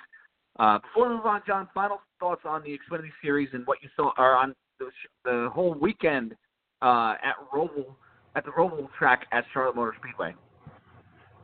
[0.59, 3.89] Uh, before we move on, John, final thoughts on the Xfinity Series and what you
[3.97, 4.91] saw, or on the,
[5.25, 6.35] the whole weekend
[6.83, 7.87] uh, at Roval,
[8.37, 10.35] at the Roval track at Charlotte Motor Speedway.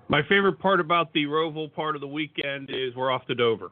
[0.08, 3.70] My favorite part about the Roval part of the weekend is we're off to Dover.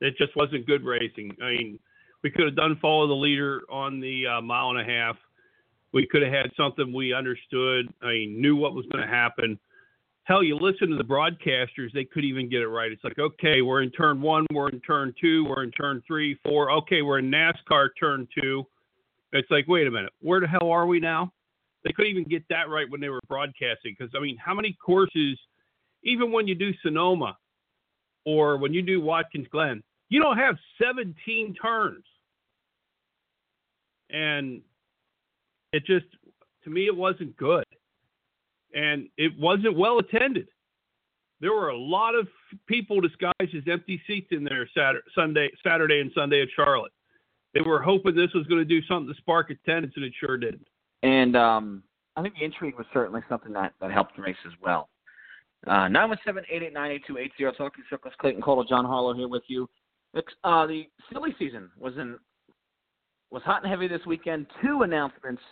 [0.00, 1.36] It just wasn't good racing.
[1.40, 1.78] I mean,
[2.24, 5.16] we could have done follow the leader on the uh, mile and a half.
[5.92, 7.92] We could have had something we understood.
[8.02, 9.58] I mean, knew what was going to happen.
[10.24, 12.90] Hell, you listen to the broadcasters; they could even get it right.
[12.90, 16.38] It's like, okay, we're in turn one, we're in turn two, we're in turn three,
[16.44, 16.70] four.
[16.70, 18.64] Okay, we're in NASCAR turn two.
[19.32, 21.32] It's like, wait a minute, where the hell are we now?
[21.84, 23.94] They couldn't even get that right when they were broadcasting.
[23.98, 25.38] Because I mean, how many courses,
[26.02, 27.36] even when you do Sonoma
[28.24, 32.04] or when you do Watkins Glen, you don't have 17 turns.
[34.10, 34.60] And
[35.72, 36.06] it just,
[36.64, 37.64] to me, it wasn't good.
[38.74, 40.48] And it wasn't well attended.
[41.40, 42.28] There were a lot of
[42.66, 46.92] people disguised as empty seats in there Saturday, Sunday, Saturday and Sunday at Charlotte.
[47.54, 50.36] They were hoping this was going to do something to spark attendance, and it sure
[50.36, 50.66] didn't.
[51.02, 51.82] And um,
[52.16, 54.88] I think the intrigue was certainly something that, that helped the race as well.
[55.66, 59.68] Uh, 917-889-8280, Talking Circles, Clayton Cole, John Harlow here with you.
[60.14, 62.18] Uh, the silly season was in
[63.30, 64.46] was hot and heavy this weekend.
[64.60, 65.42] Two announcements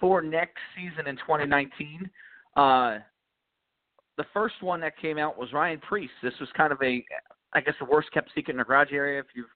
[0.00, 2.10] for next season in 2019.
[2.56, 2.98] Uh,
[4.16, 6.10] the first one that came out was Ryan Preece.
[6.22, 7.04] This was kind of a,
[7.52, 9.20] I guess, the worst kept secret in the garage area.
[9.20, 9.46] If you've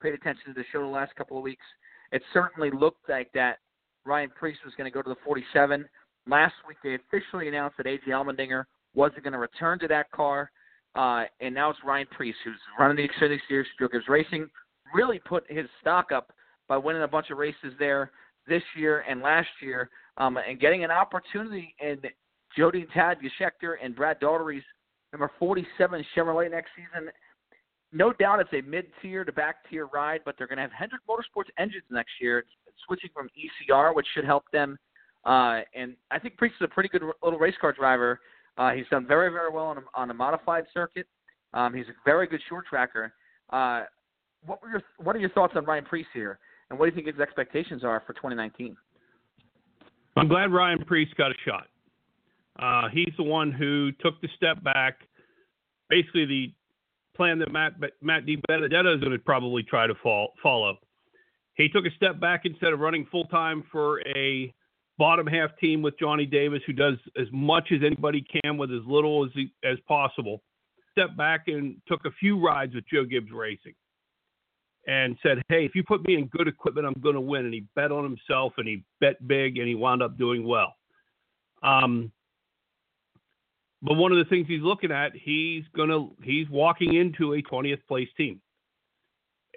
[0.00, 1.64] paid attention to the show the last couple of weeks,
[2.12, 3.58] it certainly looked like that
[4.06, 5.84] Ryan Preece was going to go to the 47.
[6.28, 8.64] Last week they officially announced that AJ Allmendinger
[8.94, 10.50] wasn't going to return to that car,
[10.94, 13.66] uh, and now it's Ryan Preece who's running the Xfinity Series.
[13.78, 14.48] Jokers Racing
[14.94, 16.32] really put his stock up
[16.68, 18.10] by winning a bunch of races there
[18.48, 21.98] this year and last year, um, and getting an opportunity in
[22.56, 24.62] Jodi and Tad Geschickter and Brad Daugherty's
[25.12, 27.10] number 47 Chevrolet next season.
[27.92, 31.50] No doubt it's a mid-tier to back-tier ride, but they're going to have Hendrick Motorsports
[31.58, 32.44] engines next year,
[32.86, 34.78] switching from ECR, which should help them
[35.24, 38.20] Uh, and I think Preece is a pretty good little race car driver.
[38.58, 41.06] Uh, he's done very, very well on a, on a modified circuit.
[41.52, 43.12] Um, he's a very good short tracker.
[43.50, 43.82] Uh,
[44.44, 46.38] what were your What are your thoughts on Ryan Preece here,
[46.70, 48.76] and what do you think his expectations are for 2019?
[50.16, 51.66] I'm glad Ryan Preece got a shot.
[52.58, 55.00] Uh, he's the one who took the step back.
[55.90, 56.54] Basically, the
[57.16, 60.78] plan that Matt Matt DiBenedetto is going to probably try to fall, follow.
[61.56, 64.52] He took a step back instead of running full time for a
[64.98, 68.82] bottom half team with Johnny Davis, who does as much as anybody can with as
[68.86, 70.42] little as he, as possible.
[70.92, 73.74] Stepped back and took a few rides with Joe Gibbs Racing,
[74.86, 77.52] and said, "Hey, if you put me in good equipment, I'm going to win." And
[77.52, 80.74] he bet on himself, and he bet big, and he wound up doing well.
[81.62, 82.12] Um,
[83.82, 87.86] but one of the things he's looking at, he's gonna he's walking into a 20th
[87.86, 88.40] place team.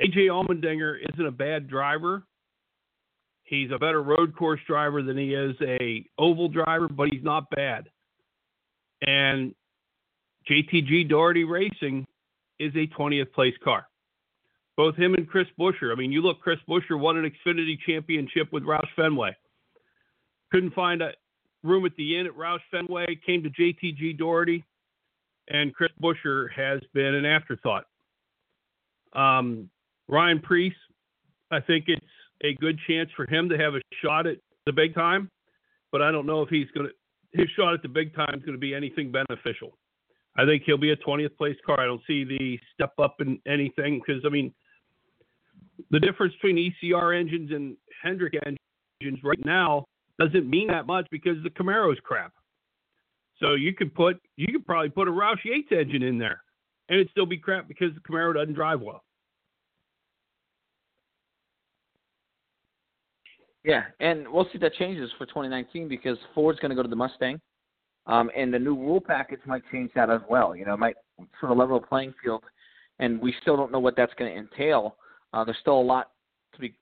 [0.02, 2.24] AJ Allmendinger isn't a bad driver.
[3.44, 7.50] He's a better road course driver than he is a oval driver, but he's not
[7.50, 7.90] bad.
[9.06, 9.56] And
[10.50, 12.06] JTG Daugherty Racing
[12.60, 13.88] is a 20th place car.
[14.78, 15.92] Both him and Chris Buescher.
[15.92, 19.36] I mean, you look, Chris Buescher won an Xfinity championship with Roush Fenway.
[20.52, 21.12] Couldn't find a
[21.64, 24.64] room at the inn at Roush Fenway, came to JTG Daugherty,
[25.50, 27.86] and Chris Buescher has been an afterthought.
[29.14, 29.70] Um,
[30.10, 30.74] Ryan Preece,
[31.52, 32.06] I think it's
[32.44, 35.30] a good chance for him to have a shot at the big time,
[35.92, 36.94] but I don't know if he's going to
[37.32, 39.78] his shot at the big time is going to be anything beneficial.
[40.36, 41.80] I think he'll be a 20th place car.
[41.80, 44.54] I don't see the step up in anything because I mean
[45.92, 49.86] the difference between ECR engines and Hendrick engines right now
[50.20, 52.34] doesn't mean that much because the Camaro's crap.
[53.40, 56.42] So you could put you could probably put a Roush Yates engine in there
[56.90, 59.04] and it'd still be crap because the Camaro doesn't drive well.
[63.64, 66.96] Yeah, and we'll see that changes for 2019 because Ford's going to go to the
[66.96, 67.42] Mustang,
[68.08, 70.56] um, and the new rule package might change that as well.
[70.56, 70.96] You know, it might
[71.40, 72.44] sort of level the playing field,
[73.00, 74.96] and we still don't know what that's going to entail.
[75.34, 76.12] Uh, there's still a lot
[76.54, 76.74] to be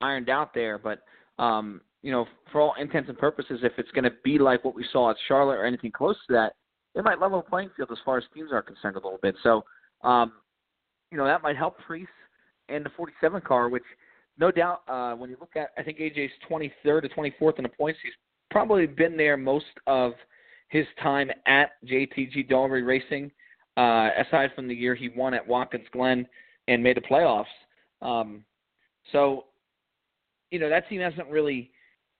[0.00, 1.02] ironed out there, but
[1.42, 4.74] um, you know, for all intents and purposes, if it's going to be like what
[4.74, 6.52] we saw at Charlotte or anything close to that,
[6.94, 9.34] it might level the playing field as far as teams are concerned a little bit.
[9.42, 9.64] So,
[10.02, 10.32] um,
[11.10, 12.06] you know, that might help Preece
[12.68, 13.84] and the 47 car, which
[14.38, 17.68] no doubt, uh, when you look at, I think AJ's 23rd or 24th in the
[17.68, 17.98] points.
[18.02, 18.12] He's
[18.50, 20.12] probably been there most of
[20.68, 23.30] his time at JTG Daugherty Racing,
[23.76, 26.26] uh, aside from the year he won at Watkins Glen
[26.68, 27.44] and made the playoffs.
[28.02, 28.44] Um,
[29.12, 29.46] so,
[30.50, 31.70] you know, that team hasn't really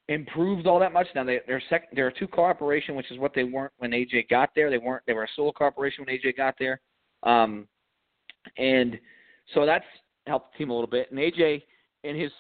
[0.09, 1.07] improved all that much.
[1.15, 3.91] Now they, they're sec- they're a two car operation, which is what they weren't when
[3.91, 4.71] AJ got there.
[4.71, 6.81] They weren't they were a solo car operation when AJ got there,
[7.23, 7.67] um,
[8.59, 8.99] and
[9.55, 9.85] so that's
[10.27, 11.11] helped the team a little bit.
[11.11, 11.63] And AJ
[12.05, 12.31] in his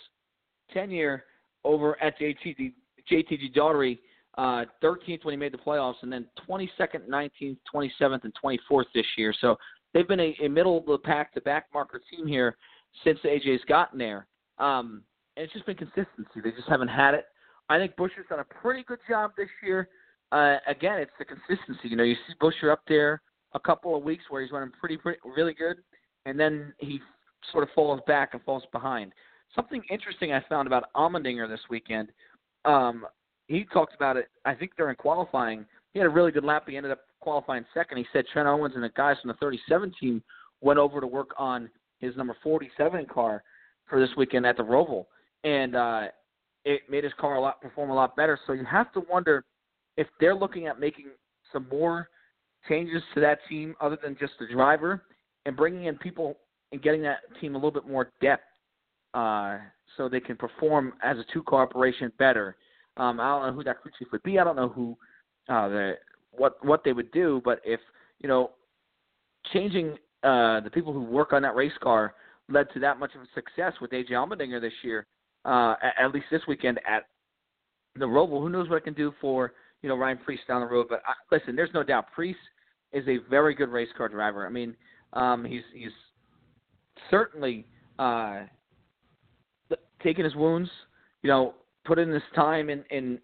[0.73, 1.25] tenure
[1.65, 2.73] over at JTG,
[3.11, 3.99] JTG Daugherty,
[4.39, 9.07] uh, 13th when he made the playoffs, and then 22nd, 19th, 27th, and 24th this
[9.17, 9.35] year.
[9.41, 9.57] So
[9.93, 12.57] they've been a, a middle of the pack to back marker team here
[13.05, 14.27] since AJ's gotten there.
[14.59, 15.03] Um,
[15.37, 16.41] and it's just been consistency.
[16.43, 17.27] They just haven't had it.
[17.69, 19.89] I think Buescher's done a pretty good job this year.
[20.33, 21.89] Uh, again, it's the consistency.
[21.89, 23.23] You know, you see Buescher up there
[23.55, 25.77] a couple of weeks where he's running pretty, pretty really good,
[26.27, 27.01] and then he
[27.53, 29.13] sort of falls back and falls behind.
[29.55, 32.09] Something interesting I found about Allmendinger this weekend.
[32.65, 33.07] Um,
[33.47, 34.29] he talked about it.
[34.45, 36.65] I think during qualifying, he had a really good lap.
[36.67, 37.99] He ended up qualifying second.
[37.99, 40.23] He said Trent Owens and the guys from the 37 team
[40.61, 43.43] went over to work on his number 47 car
[43.89, 45.07] for this weekend at the Roval,
[45.45, 46.05] and uh,
[46.65, 48.39] it made his car a lot perform a lot better.
[48.47, 49.45] So you have to wonder
[49.97, 51.07] if they're looking at making
[51.53, 52.09] some more
[52.69, 55.03] changes to that team other than just the driver
[55.45, 56.39] and bringing in people
[56.73, 58.45] and getting that team a little bit more depth
[59.15, 59.59] uh,
[59.97, 62.57] so they can perform as a two car operation better.
[62.97, 64.39] Um, I don't know who that crew chief would be.
[64.39, 64.97] I don't know who
[65.49, 65.93] uh, the
[66.33, 67.81] what what they would do, but if
[68.19, 68.51] you know
[69.53, 72.15] changing uh, the people who work on that race car
[72.49, 75.07] led to that much of a success with AJ Allmendinger this year,
[75.45, 77.05] uh, at, at least this weekend at
[77.97, 79.53] the Roval, who knows what it can do for
[79.83, 80.87] you know Ryan Preece down the road.
[80.89, 82.37] But I, listen, there's no doubt Preece
[82.93, 84.47] is a very good race car driver.
[84.47, 84.75] I mean,
[85.13, 85.93] um, he's he's
[87.11, 87.67] certainly
[87.99, 88.43] uh,
[90.05, 90.71] taken his wounds,
[91.23, 93.19] you know, put in this time in, in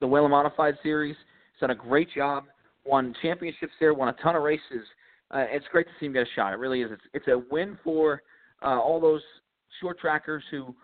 [0.00, 1.16] the Whelen Modified Series.
[1.52, 2.44] He's done a great job.
[2.86, 3.92] Won championships there.
[3.92, 4.86] Won a ton of races.
[5.30, 6.52] Uh, it's great to see him get a shot.
[6.52, 6.90] It really is.
[6.92, 8.22] It's, it's a win for
[8.62, 9.22] uh, all those
[9.80, 10.74] short trackers who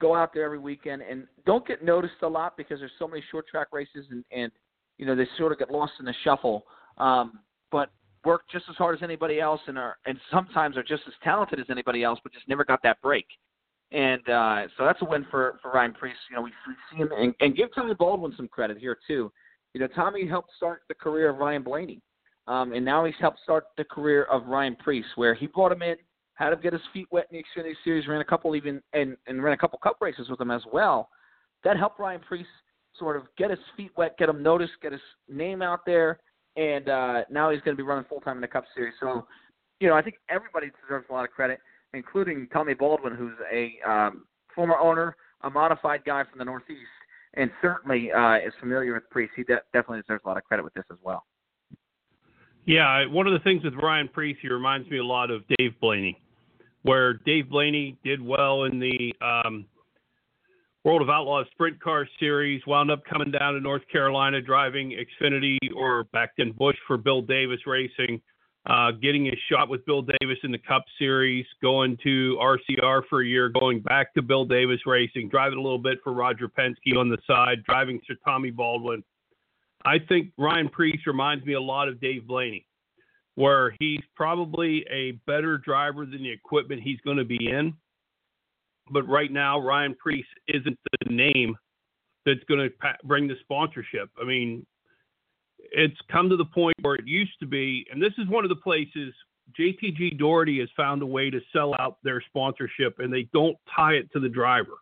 [0.00, 3.22] go out there every weekend and don't get noticed a lot because there's so many
[3.30, 4.50] short track races and, and
[4.98, 6.64] you know they sort of get lost in the shuffle.
[6.98, 7.40] Um,
[7.70, 7.90] but
[8.24, 11.60] work just as hard as anybody else and are and sometimes are just as talented
[11.60, 13.26] as anybody else, but just never got that break
[13.92, 16.16] And uh, so that's a win for, for Ryan Preece.
[16.30, 16.52] You know, we
[16.90, 19.30] see him and, and give Tommy Baldwin some credit here too.
[19.74, 22.00] You know, Tommy helped start the career of Ryan Blaney,
[22.46, 25.82] um, and now he's helped start the career of Ryan Preece, where he brought him
[25.82, 25.96] in,
[26.34, 29.16] had him get his feet wet in the Xfinity Series, ran a couple even and,
[29.26, 31.08] and ran a couple Cup races with him as well.
[31.64, 32.46] That helped Ryan Preece
[32.98, 36.18] sort of get his feet wet, get him noticed, get his name out there,
[36.56, 38.94] and uh, now he's going to be running full time in the Cup Series.
[39.00, 39.26] So,
[39.80, 41.60] you know, I think everybody deserves a lot of credit,
[41.94, 44.24] including Tommy Baldwin, who's a um,
[44.54, 46.80] former owner, a modified guy from the Northeast,
[47.34, 49.30] and certainly uh, is familiar with Preece.
[49.36, 51.24] He de- definitely deserves a lot of credit with this as well.
[52.64, 55.72] Yeah, one of the things with Ryan Preece, he reminds me a lot of Dave
[55.80, 56.20] Blaney,
[56.82, 59.66] where Dave Blaney did well in the um,
[60.84, 65.58] World of Outlaws Sprint Car Series, wound up coming down to North Carolina driving Xfinity
[65.74, 68.20] or back then Busch for Bill Davis Racing,
[68.66, 73.22] uh, getting his shot with Bill Davis in the Cup Series, going to RCR for
[73.22, 76.96] a year, going back to Bill Davis Racing, driving a little bit for Roger Penske
[76.96, 79.02] on the side, driving for Tommy Baldwin.
[79.84, 82.66] I think Ryan Preece reminds me a lot of Dave Blaney,
[83.34, 87.74] where he's probably a better driver than the equipment he's going to be in
[88.90, 91.56] but right now Ryan Preece isn't the name
[92.24, 94.10] that's going to bring the sponsorship.
[94.20, 94.66] I mean,
[95.70, 98.48] it's come to the point where it used to be, and this is one of
[98.48, 99.14] the places
[99.58, 103.94] JTG Daugherty has found a way to sell out their sponsorship, and they don't tie
[103.94, 104.78] it to the driver.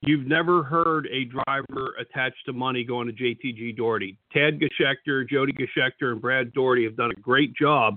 [0.00, 4.18] You've never heard a driver attached to money going to JTG Daugherty.
[4.32, 7.96] Tad Geschickter, Jodi Geschickter, and Brad Daugherty have done a great job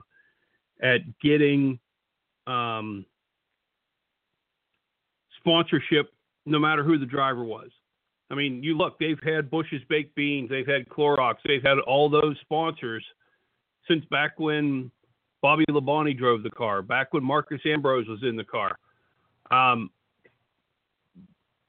[0.82, 1.80] at getting
[2.46, 3.06] um,
[5.40, 6.12] sponsorship
[6.46, 7.72] no matter who the driver was.
[8.32, 12.10] I mean, you look, they've had Bush's Baked Beans, they've had Clorox, they've had all
[12.10, 13.04] those sponsors
[13.88, 14.92] since back when
[15.42, 18.78] Bobby Labonte drove the car, back when Marcos Ambrose was in the car.
[19.52, 19.92] Um,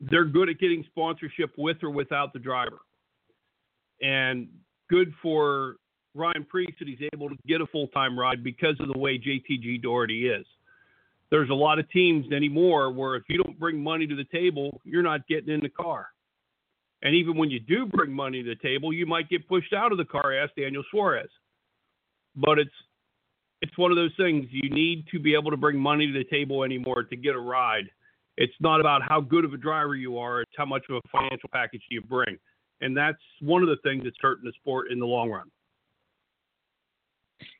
[0.01, 2.79] they're good at getting sponsorship with or without the driver.
[4.01, 4.49] And
[4.89, 5.77] good for
[6.15, 9.19] Ryan Preece that he's able to get a full time ride because of the way
[9.19, 10.47] JTG Daugherty is
[11.31, 14.81] there's a lot of teams anymore where if you don't bring money to the table,
[14.85, 16.09] you're not getting in the car.
[17.07, 19.93] And even when you do bring money to the table, you might get pushed out
[19.93, 21.29] of the car, ask Daniel Suarez.
[22.35, 22.75] But it's
[23.63, 26.25] it's one of those things you need to be able to bring money to the
[26.25, 27.85] table anymore to get a ride.
[28.37, 31.01] It's not about how good of a driver you are, it's how much of a
[31.13, 32.39] financial package you bring.
[32.81, 35.49] And that's one of the things that's hurting the sport in the long run.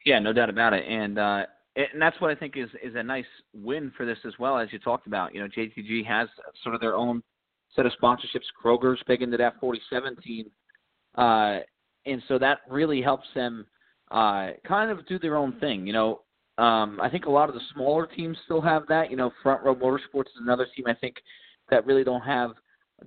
[0.05, 0.85] Yeah, no doubt about it.
[0.89, 3.25] And uh, and that's what I think is is a nice
[3.55, 5.37] win for this as well, as you talked about.
[5.37, 6.29] You know, JTG has
[6.65, 7.23] sort of their own
[7.77, 8.47] set of sponsorships.
[8.63, 10.47] Kroger's big into that 4017,
[11.17, 11.61] uh,
[12.07, 13.67] and so that really helps them
[14.11, 15.87] uh, kind of do their own thing.
[15.87, 16.21] You know,
[16.59, 19.11] um, I think a lot of the smaller teams still have that.
[19.11, 21.17] You know, Front Row Motorsports is another team I think
[21.71, 22.53] that really don't have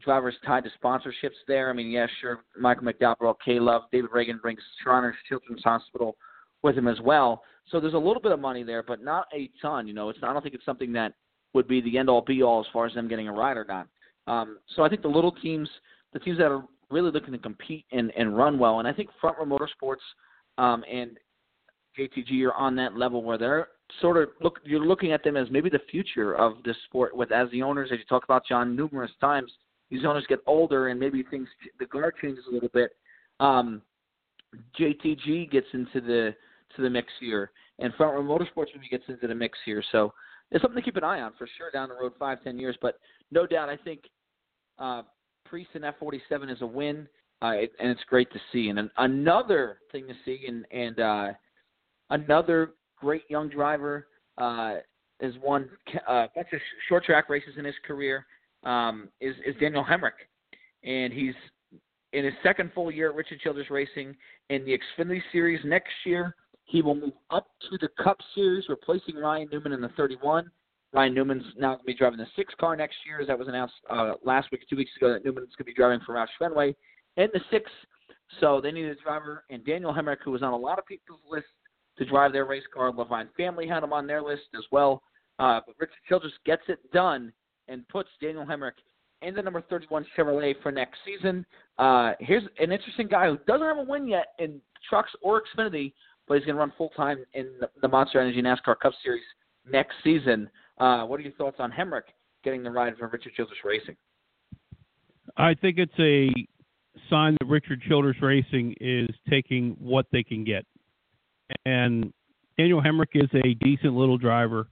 [0.04, 1.70] drivers tied to sponsorships there.
[1.70, 6.16] I mean, yeah, sure, Michael McDowell, K Love, David Ragan brings Shriners Children's Hospital
[6.62, 7.42] with him as well.
[7.72, 9.88] So there's a little bit of money there, but not a ton.
[9.88, 11.14] You know, it's I don't think it's something that
[11.54, 13.66] would be the end all be all as far as them getting a ride or
[13.66, 13.88] not.
[14.30, 15.68] Um, so I think the little teams,
[16.14, 19.10] the teams that are really looking to compete and, and run well, and I think
[19.20, 19.98] Front Row Motorsports
[20.58, 21.18] um, and
[21.98, 23.68] JTG are on that level where they're
[24.02, 24.60] sort of look.
[24.64, 27.16] You're looking at them as maybe the future of this sport.
[27.16, 29.52] With as the owners, as you talk about John numerous times,
[29.90, 31.48] these owners get older and maybe things
[31.80, 32.92] the guard changes a little bit.
[33.40, 33.82] Um,
[34.80, 36.36] JTG gets into the
[36.76, 39.84] to the mix here, and Front Row Motorsports maybe gets into the mix here.
[39.92, 40.14] So
[40.52, 42.78] it's something to keep an eye on for sure down the road, five, ten years.
[42.82, 43.00] But
[43.32, 44.02] no doubt, I think
[44.80, 45.04] uh,
[45.46, 47.08] Preece in F47 is a win,
[47.42, 48.70] uh, and it's great to see.
[48.70, 51.28] And an, another thing to see, and and uh,
[52.10, 54.08] another great young driver
[54.38, 54.76] uh,
[55.22, 55.70] has won
[56.08, 58.26] uh, a bunch of short track races in his career.
[58.64, 60.12] Um, is is Daniel Hemric,
[60.84, 61.36] and he's
[62.14, 64.16] in his second full year at Richard Childress Racing
[64.50, 66.36] in the Xfinity Series next year.
[66.66, 70.52] He will move up to the Cup Series, replacing Ryan Newman in the 31.
[70.92, 73.48] Ryan Newman's now going to be driving the six car next year, as that was
[73.48, 76.28] announced uh, last week, two weeks ago, that Newman's going to be driving for Roush
[76.40, 76.76] Fenway
[77.18, 77.70] in the six.
[78.40, 81.20] So they needed a driver, and Daniel Hemric, who was on a lot of people's
[81.30, 81.48] list
[81.98, 82.92] to drive their race car.
[82.92, 85.04] Leavine family had him on their list as well.
[85.38, 87.32] Uh, but Richard Childress gets it done
[87.68, 88.74] and puts Daniel Hemric
[89.22, 91.46] in the number 31 Chevrolet for next season.
[91.78, 95.94] Uh, here's an interesting guy who doesn't have a win yet in trucks or Xfinity,
[96.28, 97.48] but he's going to run full time in
[97.82, 99.24] the Monster Energy NASCAR Cup Series
[99.70, 100.50] next season.
[100.80, 102.04] Uh, what are your thoughts on Hemric
[102.44, 103.96] getting the ride from Richard Childress Racing?
[105.38, 106.30] I think it's a
[107.10, 110.66] sign that Richard Childress Racing is taking what they can get.
[111.66, 112.14] And
[112.58, 114.68] Daniel Hemric is a decent little driver.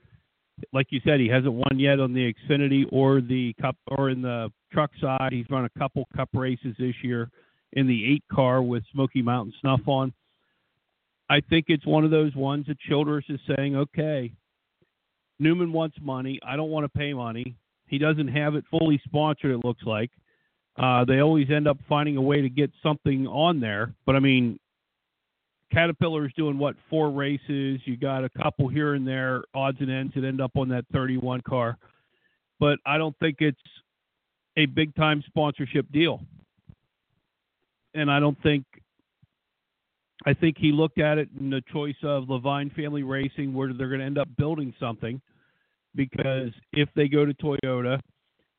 [0.74, 4.22] like you said, he hasn't won yet on the Xfinity or the Cup or in
[4.22, 5.30] the truck side.
[5.32, 7.30] He's run a couple Cup races this year
[7.74, 10.14] in the eight car with Smoky Mountain Snuff on.
[11.30, 14.32] I think it's one of those ones that Childress is saying, okay,
[15.40, 16.40] Newman wants money.
[16.46, 17.56] I don't want to pay money.
[17.88, 20.12] He doesn't have it fully sponsored, it looks like.
[20.78, 23.94] Uh, they always end up finding a way to get something on there.
[24.06, 24.60] But I mean,
[25.74, 27.80] Caterpillar's doing what, four races?
[27.86, 30.86] You got a couple here and there, odds and ends that end up on that
[30.94, 31.78] 31 car.
[32.60, 33.58] But I don't think it's
[34.56, 36.22] a big time sponsorship deal.
[37.94, 38.66] And I don't think
[40.26, 43.90] I think he looked at it in the choice of Leavine Family Racing, where they're
[43.90, 45.22] going to end up building something.
[45.96, 48.00] Because if they go to Toyota,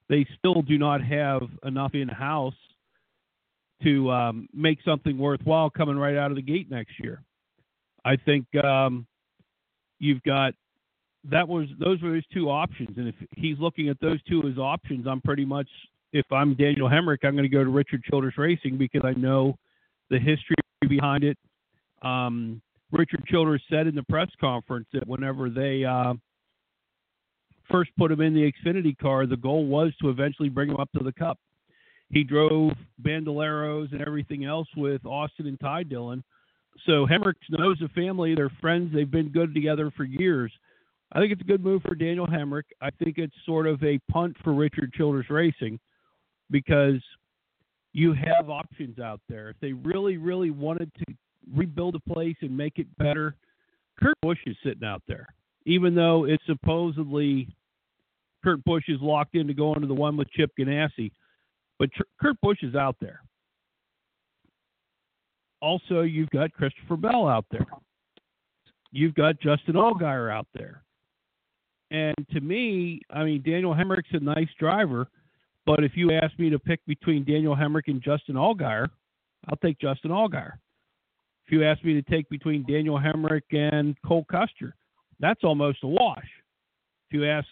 [0.08, 2.54] they still do not have enough in house
[3.82, 7.22] to um, make something worthwhile coming right out of the gate next year.
[8.04, 9.06] I think um,
[9.98, 10.54] you've got
[11.30, 14.56] that was those were his two options, and if he's looking at those two as
[14.56, 15.68] options, I'm pretty much
[16.12, 19.56] if I'm Daniel Hemric, I'm going to go to Richard Childress Racing because I know
[20.10, 20.56] the history
[20.88, 21.36] behind it.
[22.02, 26.14] Um, Richard Childress said in the press conference that whenever they uh,
[27.70, 30.90] first put him in the Xfinity car, the goal was to eventually bring him up
[30.96, 31.38] to the Cup.
[32.10, 32.72] He drove
[33.02, 36.24] Bandoleros and everything else with Austin and Ty Dillon.
[36.86, 38.34] So Hemric knows the family.
[38.34, 38.94] They're friends.
[38.94, 40.52] They've been good together for years.
[41.12, 42.64] I think it's a good move for Daniel Hemric.
[42.80, 45.78] I think it's sort of a punt for Richard Childress Racing
[46.50, 47.02] because
[47.92, 49.50] you have options out there.
[49.50, 51.14] If they really, really wanted to
[51.54, 53.36] rebuild a place and make it better,
[53.98, 55.26] Kurt Busch is sitting out there.
[55.66, 57.48] Even though it's supposedly
[58.42, 61.10] Kurt Busch is locked into going to the one with Chip Ganassi,
[61.78, 61.90] but
[62.20, 63.20] Kurt Busch is out there.
[65.60, 67.66] Also, you've got Christopher Bell out there.
[68.92, 70.82] You've got Justin Allgaier out there.
[71.90, 75.08] And to me, I mean, Daniel Hemric's a nice driver,
[75.66, 78.88] but if you ask me to pick between Daniel Hemric and Justin Allgaier,
[79.48, 80.52] I'll take Justin Allgaier.
[81.48, 84.74] If you ask me to take between Daniel Hemric and Cole Custer,
[85.18, 86.28] that's almost a wash.
[87.08, 87.48] If you ask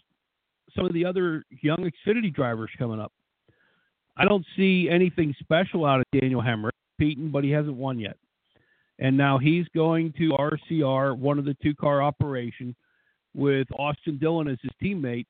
[0.76, 3.10] some of the other young Xfinity drivers coming up,
[4.18, 8.18] I don't see anything special out of Daniel Hemric, Peyton, but he hasn't won yet.
[8.98, 12.76] And now he's going to RCR, one of the two car operation,
[13.34, 15.24] with Austin Dillon as his teammate.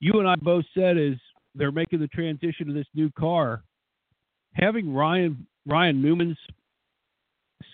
[0.00, 1.14] You and I both said as
[1.54, 3.62] they're making the transition to this new car,
[4.52, 6.36] having Ryan Ryan Newman's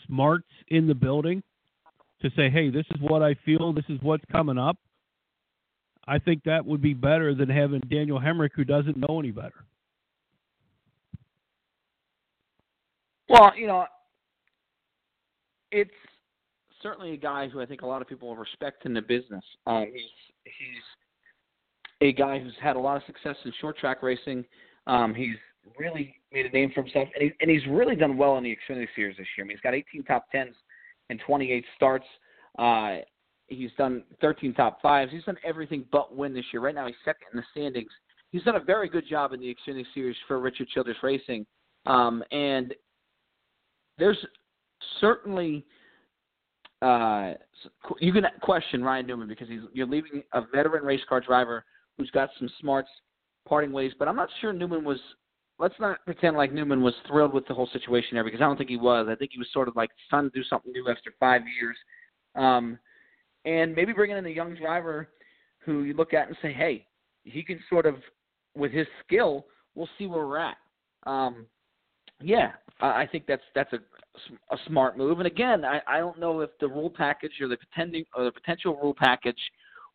[0.07, 1.43] smarts in the building
[2.23, 4.77] to say, hey, this is what I feel, this is what's coming up.
[6.07, 9.65] I think that would be better than having Daniel Hemric who doesn't know any better.
[13.29, 13.85] Well, you know,
[15.71, 15.91] it's
[16.83, 19.45] certainly a guy who I think a lot of people respect in the business.
[19.67, 20.03] Um, he's
[20.45, 20.83] he's
[22.01, 24.47] a guy who's had a lot of success in short track racing.
[24.87, 25.37] Um, he's
[25.79, 28.57] really made a name for himself, and, he, and he's really done well in the
[28.57, 29.45] Xfinity Series this year.
[29.45, 30.55] I mean, he's got 18 top tens
[31.11, 32.07] and 28 starts.
[32.59, 32.99] Uh,
[33.49, 35.11] he's done 13 top fives.
[35.13, 36.63] He's done everything but win this year.
[36.63, 37.91] Right now, he's second in the standings.
[38.31, 41.47] He's done a very good job in the Xfinity Series for Richard Childress Racing,
[41.87, 42.75] um, and
[43.97, 44.19] there's
[45.01, 45.65] certainly
[46.83, 47.35] uh,
[48.01, 51.65] you can question Ryan Newman because he's you're leaving a veteran race car driver
[51.97, 52.89] who's got some smarts
[53.49, 53.93] parting ways.
[53.99, 54.99] But I'm not sure Newman was.
[55.59, 58.57] Let's not pretend like Newman was thrilled with the whole situation there because I don't
[58.57, 59.09] think he was.
[59.11, 61.77] I think he was sort of like trying to do something new after five years,
[62.37, 62.79] um,
[63.45, 65.09] and maybe bringing in a young driver
[65.65, 66.87] who you look at and say, hey,
[67.25, 67.97] he can sort of
[68.57, 70.57] with his skill, we'll see where we're at.
[71.07, 71.47] Um,
[72.21, 73.79] yeah, I think that's that's a,
[74.55, 75.19] a smart move.
[75.19, 78.33] And again, I, I don't know if the rule package or the pretending or the
[78.33, 79.39] potential rule package,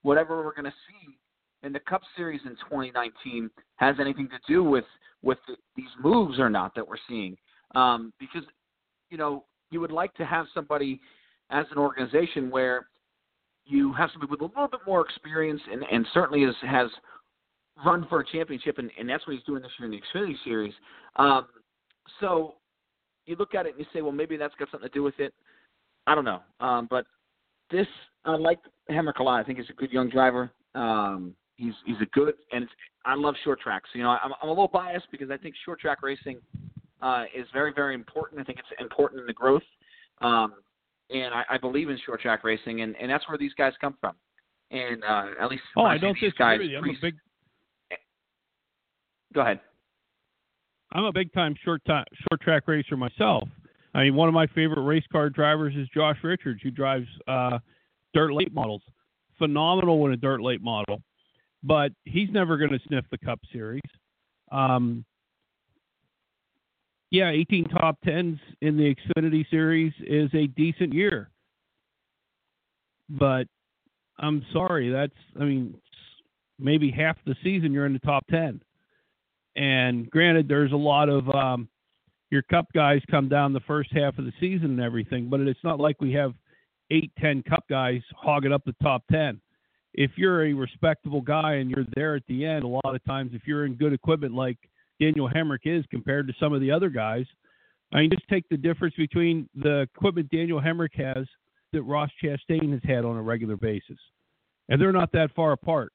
[0.02, 1.18] whatever we're going to see
[1.64, 4.86] in the Cup Series in 2019, has anything to do with
[5.22, 7.38] with the, these moves or not that we're seeing.
[7.76, 8.44] Um, because
[9.10, 11.00] you know you would like to have somebody
[11.50, 12.88] as an organization where
[13.66, 16.90] you have somebody with a little bit more experience and, and certainly is, has
[17.86, 20.36] run for a championship, and, and that's what he's doing this year in the Xfinity
[20.44, 20.74] Series.
[21.16, 21.48] Um,
[22.20, 22.56] so
[23.26, 25.20] you look at it and you say, well, maybe that's got something to do with
[25.20, 25.34] it.
[26.06, 26.42] I don't know.
[26.60, 27.06] Um, but
[27.72, 27.88] this,
[28.26, 28.60] I like
[28.90, 29.40] a lot.
[29.40, 30.52] I think he's a good young driver.
[30.76, 32.68] Um, he's he's a good, and
[33.06, 33.90] I love short tracks.
[33.94, 36.40] You know, I'm, I'm a little biased because I think short track racing
[37.02, 38.42] uh, is very very important.
[38.42, 39.64] I think it's important in the growth,
[40.22, 40.54] um,
[41.10, 43.96] and I, I believe in short track racing, and, and that's where these guys come
[44.00, 44.16] from.
[44.72, 46.84] And uh, at least oh, I, I don't these disagree guys.
[46.84, 47.16] I'm a big
[49.34, 49.60] Go ahead.
[50.92, 53.48] I'm a big time short time, short track racer myself.
[53.96, 57.60] I mean, one of my favorite race car drivers is Josh Richards, who drives uh,
[58.14, 58.82] dirt late models.
[59.38, 61.02] phenomenal in a dirt late model,
[61.64, 63.82] but he's never going to sniff the Cup Series.
[64.52, 65.06] Um,
[67.12, 71.30] yeah, 18 top tens in the Xfinity Series is a decent year,
[73.10, 73.48] but
[74.20, 75.76] I'm sorry, that's I mean
[76.60, 78.62] maybe half the season you're in the top 10.
[79.56, 81.68] And granted, there's a lot of um,
[82.32, 85.64] your cup guys come down the first half of the season and everything, but it's
[85.64, 86.34] not like we have
[86.90, 89.40] eight, ten cup guys hogging up the top 10.
[89.94, 93.32] If you're a respectable guy and you're there at the end, a lot of times,
[93.34, 94.58] if you're in good equipment like
[95.00, 97.26] Daniel Hemric is compared to some of the other guys,
[97.94, 101.28] I mean, just take the difference between the equipment Daniel Hemric has
[101.74, 103.98] that Ross Chastain has had on a regular basis.
[104.70, 105.92] And they're not that far apart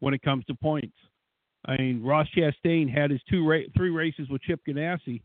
[0.00, 0.96] when it comes to points.
[1.66, 5.22] I mean, Ross Chastain had his two ra- three races with Chip Ganassi,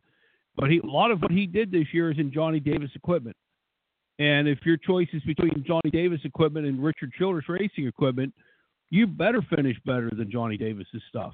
[0.56, 3.36] but he, a lot of what he did this year is in Johnny Davis equipment.
[4.20, 8.34] And if your choice is between Johnny Davis equipment and Richard Childress racing equipment,
[8.90, 11.34] you better finish better than Johnny Davis's stuff.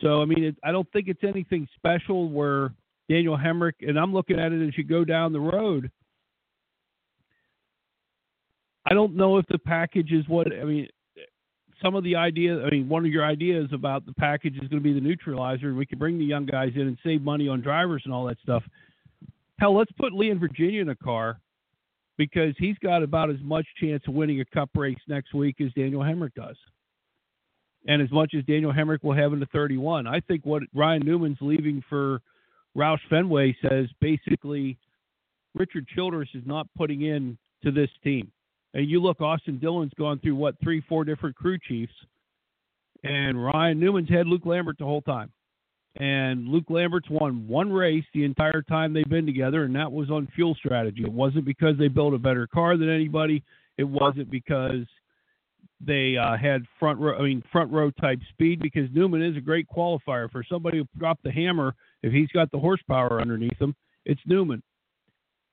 [0.00, 2.72] So I mean, it, I don't think it's anything special where
[3.08, 5.90] Daniel Hemric and I'm looking at it as you go down the road.
[8.86, 10.88] I don't know if the package is what I mean
[11.82, 14.82] some of the idea, I mean, one of your ideas about the package is going
[14.82, 17.48] to be the neutralizer, and we can bring the young guys in and save money
[17.48, 18.62] on drivers and all that stuff.
[19.58, 21.40] Hell, let's put Leon Virginia in a car
[22.20, 25.72] because he's got about as much chance of winning a cup race next week as
[25.72, 26.56] Daniel Hemric does.
[27.86, 30.06] And as much as Daniel Hemric will have in the 31.
[30.06, 32.20] I think what Ryan Newman's leaving for
[32.76, 34.76] Roush Fenway says basically
[35.54, 38.30] Richard Childress is not putting in to this team.
[38.74, 41.94] And you look, Austin Dillon's gone through what three, four different crew chiefs,
[43.02, 45.32] and Ryan Newman's had Luke Lambert the whole time.
[45.96, 50.10] And Luke Lambert's won one race the entire time they've been together, and that was
[50.10, 51.02] on fuel strategy.
[51.02, 53.42] It wasn't because they built a better car than anybody.
[53.76, 54.86] It wasn't because
[55.80, 58.60] they uh, had front row, I mean front row type speed.
[58.60, 61.74] Because Newman is a great qualifier for somebody who dropped the hammer.
[62.02, 63.74] If he's got the horsepower underneath him,
[64.04, 64.62] it's Newman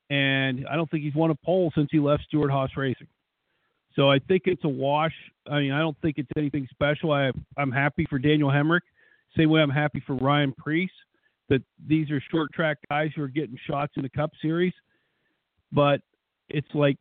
[0.10, 3.08] and I don't think he's won a pole since he left Stewart Haas Racing.
[3.96, 5.14] So I think it's a wash.
[5.50, 7.12] I mean, I don't think it's anything special.
[7.12, 8.82] I, I'm happy for Daniel Hemric.
[9.36, 10.90] Same way I'm happy for Ryan Preece
[11.50, 14.74] that these are short track guys who are getting shots in the Cup Series.
[15.72, 16.02] But
[16.50, 16.98] it's like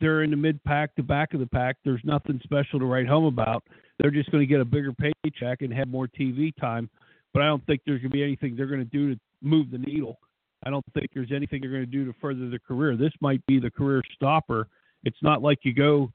[0.00, 1.76] they're in the mid pack, the back of the pack.
[1.84, 3.64] There's nothing special to write home about.
[3.98, 6.88] They're just going to get a bigger paycheck and have more TV time.
[7.32, 9.70] But I don't think there's going to be anything they're going to do to move
[9.70, 10.18] the needle.
[10.64, 12.96] I don't think there's anything they're going to do to further their career.
[12.96, 14.68] This might be the career stopper.
[15.04, 16.12] It's not like you go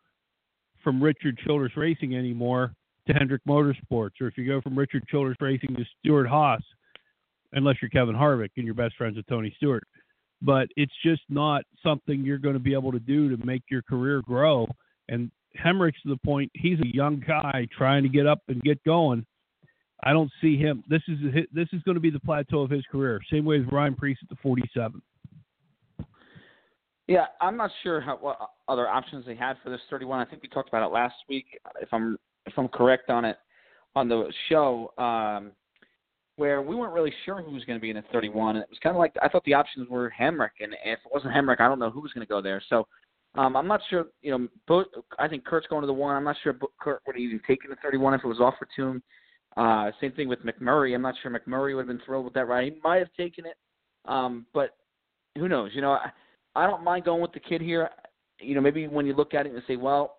[0.83, 2.75] from Richard Childress Racing anymore
[3.07, 6.61] to Hendrick Motorsports, or if you go from Richard Childress Racing to Stewart Haas,
[7.53, 9.83] unless you're Kevin Harvick and you're best friends with Tony Stewart.
[10.41, 13.81] But it's just not something you're going to be able to do to make your
[13.81, 14.67] career grow.
[15.07, 18.83] And Hemric's to the point, he's a young guy trying to get up and get
[18.83, 19.25] going.
[20.03, 20.83] I don't see him.
[20.89, 21.17] This is
[21.53, 23.21] this is going to be the plateau of his career.
[23.31, 25.01] Same way as Ryan Preece at the 47.
[27.07, 28.37] Yeah, I'm not sure how, what
[28.67, 30.19] other options they had for this 31.
[30.19, 31.45] I think we talked about it last week,
[31.79, 33.37] if I'm if I'm correct on it
[33.95, 35.51] on the show, um,
[36.37, 38.57] where we weren't really sure who was going to be in the 31.
[38.57, 41.11] And It was kind of like I thought the options were Hemric, and if it
[41.13, 42.61] wasn't Hemric, I don't know who was going to go there.
[42.69, 42.87] So
[43.35, 44.05] um, I'm not sure.
[44.21, 44.87] You know, both,
[45.19, 46.15] I think Kurt's going to the one.
[46.15, 48.87] I'm not sure Kurt would have even taken the 31 if it was offered to
[48.87, 49.03] him.
[49.57, 50.93] Uh, same thing with McMurray.
[50.93, 52.65] I'm not sure McMurray would have been thrilled with that ride.
[52.65, 53.55] He might have taken it,
[54.05, 54.71] um, but
[55.37, 55.71] who knows?
[55.73, 56.11] You know, I,
[56.55, 57.89] I don't mind going with the kid here.
[58.41, 60.17] You know, maybe when you look at it and say, well,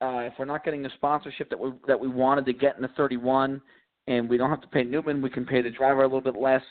[0.00, 2.82] uh, if we're not getting the sponsorship that we that we wanted to get in
[2.82, 3.60] the 31,
[4.06, 6.40] and we don't have to pay Newman, we can pay the driver a little bit
[6.40, 6.62] less.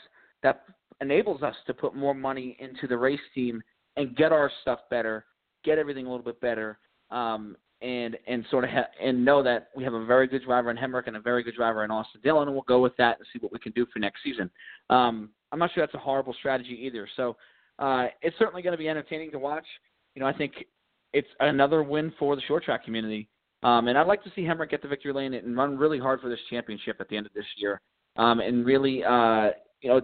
[0.42, 0.64] That
[1.00, 3.62] enables us to put more money into the race team
[3.96, 5.24] and get our stuff better,
[5.64, 6.78] get everything a little bit better,
[7.10, 10.70] um, and and sort of ha- and know that we have a very good driver
[10.70, 13.18] in Hemric and a very good driver in Austin Dillon, and we'll go with that
[13.18, 14.50] and see what we can do for next season.
[14.90, 17.08] Um, I'm not sure that's a horrible strategy either.
[17.16, 17.36] So
[17.78, 19.66] uh, it's certainly going to be entertaining to watch.
[20.14, 20.52] You know, I think
[21.14, 23.28] it's another win for the short track community.
[23.62, 26.20] Um, and I'd like to see Hemric get the victory lane and run really hard
[26.20, 27.80] for this championship at the end of this year,
[28.16, 29.50] um, and really, uh,
[29.80, 30.02] you know,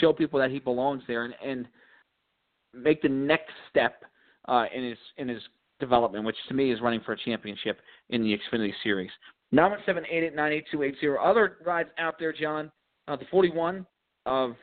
[0.00, 1.68] show people that he belongs there and, and
[2.74, 4.02] make the next step
[4.48, 5.40] uh, in his in his
[5.78, 7.78] development, which to me is running for a championship
[8.10, 9.10] in the Xfinity Series.
[9.54, 11.16] 917-889-8280.
[11.22, 12.72] Other rides out there, John,
[13.06, 13.86] uh, the 41
[14.24, 14.56] of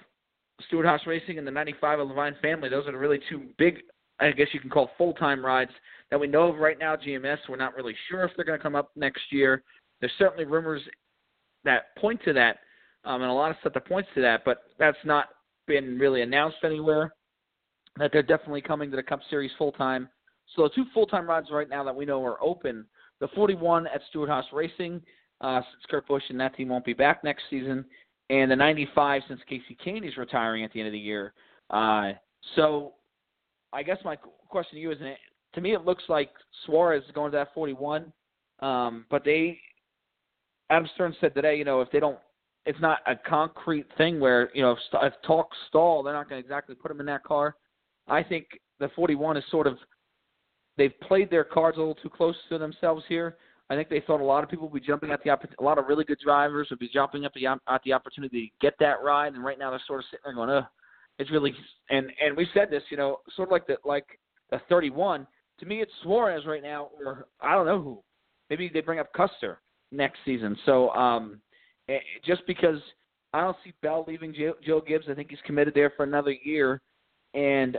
[0.68, 2.70] Stewart Haas Racing and the 95 of Leavine Family.
[2.70, 3.80] Those are really two big,
[4.20, 5.72] I guess you can call full-time rides
[6.12, 6.96] that we know of right now.
[6.96, 9.64] GMS, we're not really sure if they're going to come up next year.
[10.00, 10.82] There's certainly rumors
[11.64, 12.58] that point to that,
[13.06, 15.30] um, and a lot of stuff that points to that, but that's not
[15.68, 17.14] been really announced anywhere.
[17.98, 20.10] That they're definitely coming to the Cup Series full time.
[20.56, 22.86] So the two full-time rides right now that we know are open,
[23.20, 25.02] the 41 at Stewart Haas Racing,
[25.42, 27.86] uh, since Kurt Busch and that team won't be back next season,
[28.30, 31.34] and the 95 since Kasey Kahne's retiring at the end of the year.
[31.70, 32.12] Uh,
[32.56, 32.94] so
[33.74, 34.16] I guess my
[34.50, 34.98] question to you is,
[35.56, 36.30] to me, it looks like
[36.66, 38.14] Suarez is going to that 41,
[38.60, 39.60] um, but they,
[40.70, 42.20] Adam Stern said today, you know, if they don't,
[42.66, 46.42] it's not a concrete thing where you know if, if talks stall, they're not going
[46.42, 47.56] to exactly put him in that car.
[48.08, 48.48] I think
[48.80, 49.78] the 41 is sort of
[50.78, 53.38] they've played their cards a little too close to themselves here.
[53.70, 55.78] I think they thought a lot of people would be jumping at the a lot
[55.78, 59.04] of really good drivers would be jumping up the, at the opportunity to get that
[59.04, 60.66] ride, and right now they're sort of sitting there going, "Uh,
[61.20, 61.54] it's really."
[61.90, 64.06] And and we said this, you know, sort of like the like
[64.52, 65.28] the 31.
[65.60, 68.04] To me, it's Suarez right now, or I don't know who.
[68.50, 69.62] Maybe they bring up Custer
[69.92, 70.58] next season.
[70.66, 71.40] So um,
[71.90, 72.80] eh, just because
[73.34, 76.36] I don't see Bell leaving Joe, Joe Gibbs, I think he's committed there for another
[76.44, 76.82] year,
[77.34, 77.78] and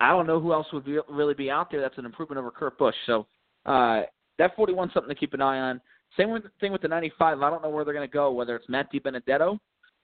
[0.00, 2.50] I don't know who else would be, really be out there that's an improvement over
[2.50, 2.94] Kurt Busch.
[3.06, 3.26] So
[3.66, 4.02] uh,
[4.38, 5.80] that 41 something to keep an eye on.
[6.16, 7.42] Same thing with the 95.
[7.42, 9.58] I don't know where they're going to go, whether it's Matt DiBenedetto.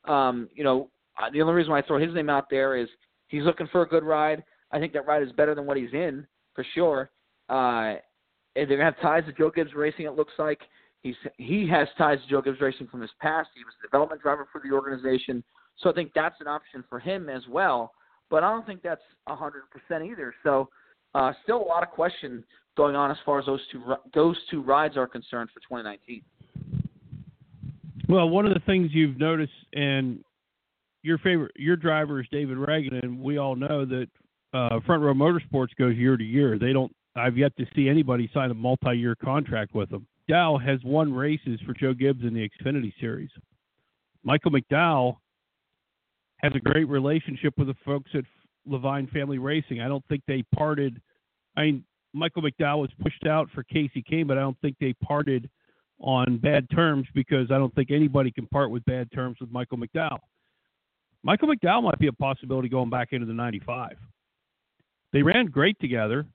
[0.05, 2.89] Um, you know, uh, the only reason why I throw his name out there is
[3.29, 4.43] he's looking for a good ride.
[4.73, 7.11] I think that ride is better than what he's in for sure.
[7.49, 7.95] Uh,
[8.57, 10.07] and they're to have ties to Joe Gibbs Racing.
[10.07, 10.61] It looks like
[11.03, 13.49] he's he has ties to Joe Gibbs Racing from his past.
[13.55, 15.43] He was a development driver for the organization,
[15.79, 17.93] so I think that's an option for him as well.
[18.31, 20.35] But I don't think that's a hundred percent either.
[20.43, 20.69] So
[21.15, 22.45] uh, still a lot of question
[22.77, 23.83] going on as far as those two
[24.15, 26.23] those two rides are concerned for 2019.
[28.09, 30.23] Well, one of the things you've noticed, and
[31.05, 34.09] your favorite your driver is David Ragan, and we all know that
[34.55, 36.59] uh, Front Row Motorsports goes year to year.
[36.59, 36.91] They don't.
[37.15, 40.07] I've yet to see anybody sign a multi-year contract with them.
[40.29, 43.31] Dow has won races for Joe Gibbs in the Xfinity Series.
[44.25, 45.19] Michael McDowell
[46.39, 48.25] has a great relationship with the folks at
[48.67, 49.81] Leavine Family Racing.
[49.81, 51.01] I don't think they parted.
[51.57, 51.85] I mean,
[52.15, 55.49] Michael McDowell was pushed out for Kasey Kahne, but I don't think they parted
[56.01, 59.79] on bad terms because I don't think anybody can part with bad terms with Michael
[59.79, 60.19] McDowell.
[61.25, 63.97] Michael McDowell might be a possibility going back into the 95.
[65.13, 66.27] They ran great together.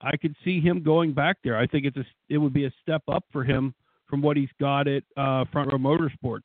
[0.00, 1.56] I could see him going back there.
[1.56, 3.72] I think it's a it would be a step up for him
[4.08, 6.42] from what he's got at uh, Front Row Motorsports.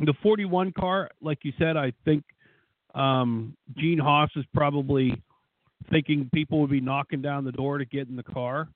[0.00, 2.22] The 41 car, like you said, I think
[2.94, 5.22] um, Gene Haas is probably
[5.90, 8.68] thinking people would be knocking down the door to get in the car.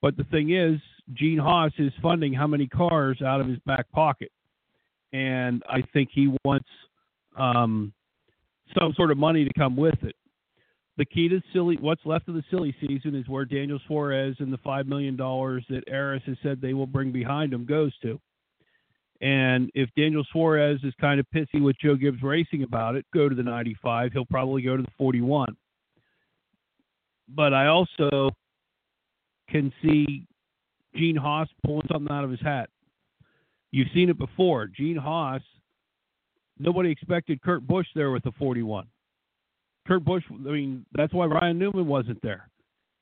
[0.00, 0.78] But the thing is,
[1.14, 4.30] Gene Haas is funding how many cars out of his back pocket,
[5.14, 6.68] and I think he wants
[7.38, 7.92] um,
[8.78, 10.16] some sort of money to come with it.
[10.96, 14.52] The key to silly, what's left of the silly season is where Daniel Suarez and
[14.52, 18.20] the five million dollars that ARRIS has said they will bring behind him goes to.
[19.20, 23.28] And if Daniel Suarez is kind of pissy with Joe Gibbs Racing about it, go
[23.28, 24.12] to the 95.
[24.12, 25.56] He'll probably go to the 41
[27.28, 28.30] but I also
[29.48, 30.26] can see
[30.94, 32.68] Gene Haas pulling something out of his hat.
[33.74, 34.68] You've seen it before.
[34.68, 35.42] Gene Haas,
[36.60, 38.86] nobody expected Kurt Busch there with the 41.
[39.84, 42.48] Kurt Busch, I mean, that's why Ryan Newman wasn't there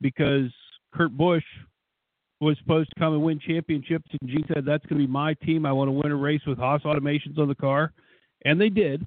[0.00, 0.50] because
[0.94, 1.44] Kurt Busch
[2.40, 5.34] was supposed to come and win championships, and Gene said, That's going to be my
[5.34, 5.66] team.
[5.66, 7.92] I want to win a race with Haas Automations on the car.
[8.46, 9.06] And they did,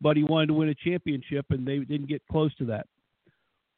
[0.00, 2.86] but he wanted to win a championship, and they didn't get close to that.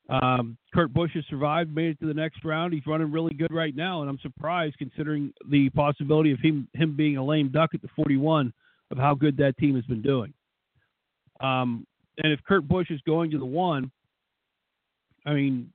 [0.09, 2.72] Um, Kurt Busch has survived, made it to the next round.
[2.72, 6.96] He's running really good right now, and I'm surprised considering the possibility of him him
[6.96, 8.52] being a lame duck at the 41
[8.90, 10.32] of how good that team has been doing.
[11.40, 11.86] Um,
[12.22, 13.90] and if Kurt Busch is going to the one,
[15.26, 15.72] I mean,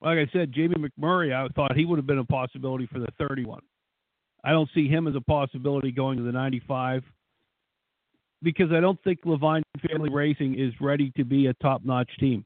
[0.00, 3.08] like I said, Jamie McMurray, I thought he would have been a possibility for the
[3.18, 3.60] 31.
[4.42, 7.04] I don't see him as a possibility going to the 95
[8.42, 12.44] because I don't think Leavine Family Racing is ready to be a top notch team.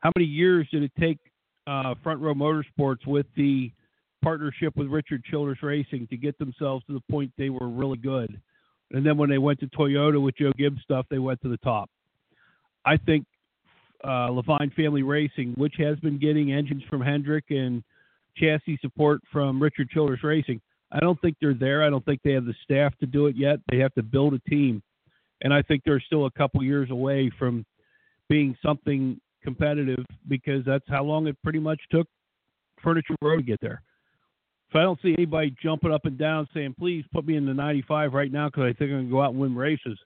[0.00, 1.18] How many years did it take
[1.66, 3.72] uh, Front Row Motorsports with the
[4.22, 8.40] partnership with Richard Childress Racing to get themselves to the point they were really good?
[8.92, 11.58] And then when they went to Toyota with Joe Gibbs stuff, they went to the
[11.58, 11.90] top.
[12.84, 13.26] I think
[14.04, 17.82] uh, Leavine Family Racing, which has been getting engines from Hendrick and
[18.36, 20.60] chassis support from Richard Childress Racing,
[20.92, 21.82] I don't think they're there.
[21.82, 23.58] I don't think they have the staff to do it yet.
[23.70, 24.82] They have to build a team
[25.42, 27.64] and I think they're still a couple years away from
[28.28, 32.08] being something competitive because that's how long it pretty much took
[32.82, 33.82] Furniture Row to get there.
[34.72, 37.54] So I don't see anybody jumping up and down saying, "Please put me in the
[37.54, 39.98] 95 right now because I think I'm going to go out and win races."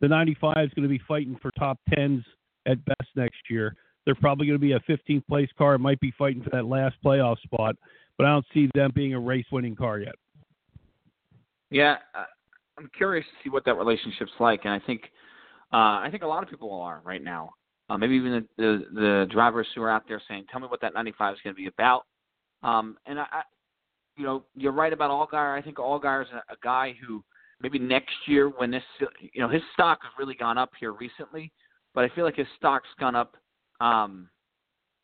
[0.00, 2.24] The 95 is going to be fighting for top tens
[2.66, 3.76] at best next year.
[4.04, 5.76] They're probably going to be a 15th place car.
[5.76, 7.76] It might be fighting for that last playoff spot,
[8.18, 10.16] but I don't see them being a race winning car yet.
[11.70, 11.98] Yeah,
[12.78, 15.02] I'm curious to see what that relationship's like, and I think
[15.72, 17.54] uh, I think a lot of people are right now.
[17.90, 20.80] uh, maybe even the, the the drivers who are out there saying, "Tell me what
[20.80, 22.04] that 95 is going to be about."
[22.62, 23.42] Um, and I, I,
[24.16, 25.58] you know, you're right about Allgaier.
[25.58, 27.22] I think Allgaier is a, a guy who
[27.60, 28.82] maybe next year when this,
[29.20, 31.52] you know, his stock has really gone up here recently,
[31.94, 33.36] but I feel like his stock's gone up
[33.80, 34.28] um,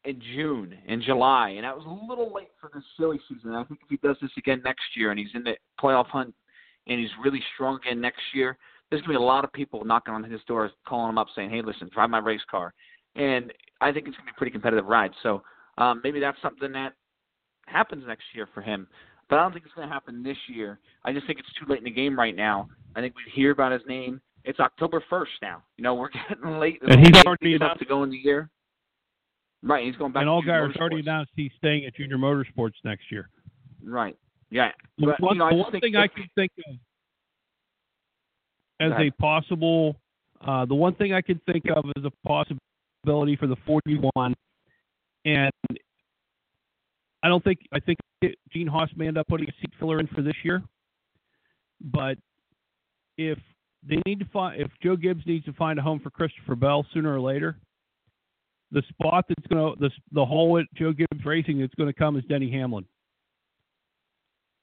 [0.05, 3.55] in June, in July, and that was a little late for this silly season.
[3.55, 6.35] I think if he does this again next year and he's in the playoff hunt
[6.91, 8.59] and he's really strong again next year,
[8.91, 11.29] there's going to be a lot of people knocking on his door, calling him up,
[11.35, 12.75] saying, "Hey, listen, drive my race car,"
[13.15, 15.13] and I think it's going to be a pretty competitive ride.
[15.23, 15.43] So
[15.79, 16.93] um, maybe that's something that
[17.67, 18.87] happens next year for him.
[19.29, 20.81] But I don't think it's going to happen this year.
[21.05, 22.69] I just think it's too late in the game right now.
[22.97, 24.21] I think we hear about his name.
[24.45, 25.63] It's October 1st now.
[25.77, 26.81] You know, we're getting late.
[26.83, 28.51] And he's already announced- to go in the year.
[29.63, 30.23] Right, he's going back.
[30.23, 33.29] and Allgaier's already announced he's staying at Junior Motorsports next year.
[33.85, 34.17] Right.
[34.51, 34.73] Yeah.
[34.99, 36.77] The But, one, you know, one thing I can think of
[38.81, 39.97] as a possible,
[40.41, 44.35] uh, the one thing I can think of as a possibility for the 41,
[45.25, 45.53] and
[47.23, 47.99] I don't think I think
[48.53, 50.63] Gene Haas may end up putting a seat filler in for this year,
[51.81, 52.17] but
[53.19, 53.39] if
[53.87, 56.87] they need to find, if Joe Gibbs needs to find a home for Christopher Bell
[56.93, 57.57] sooner or later,
[58.73, 61.99] the spot that's going to the the hole at Joe Gibbs Racing that's going to
[61.99, 62.87] come is Denny Hamlin.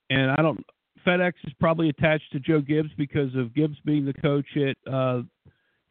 [0.10, 0.64] And I don't.
[1.05, 5.22] FedEx is probably attached to Joe Gibbs because of Gibbs being the coach at uh,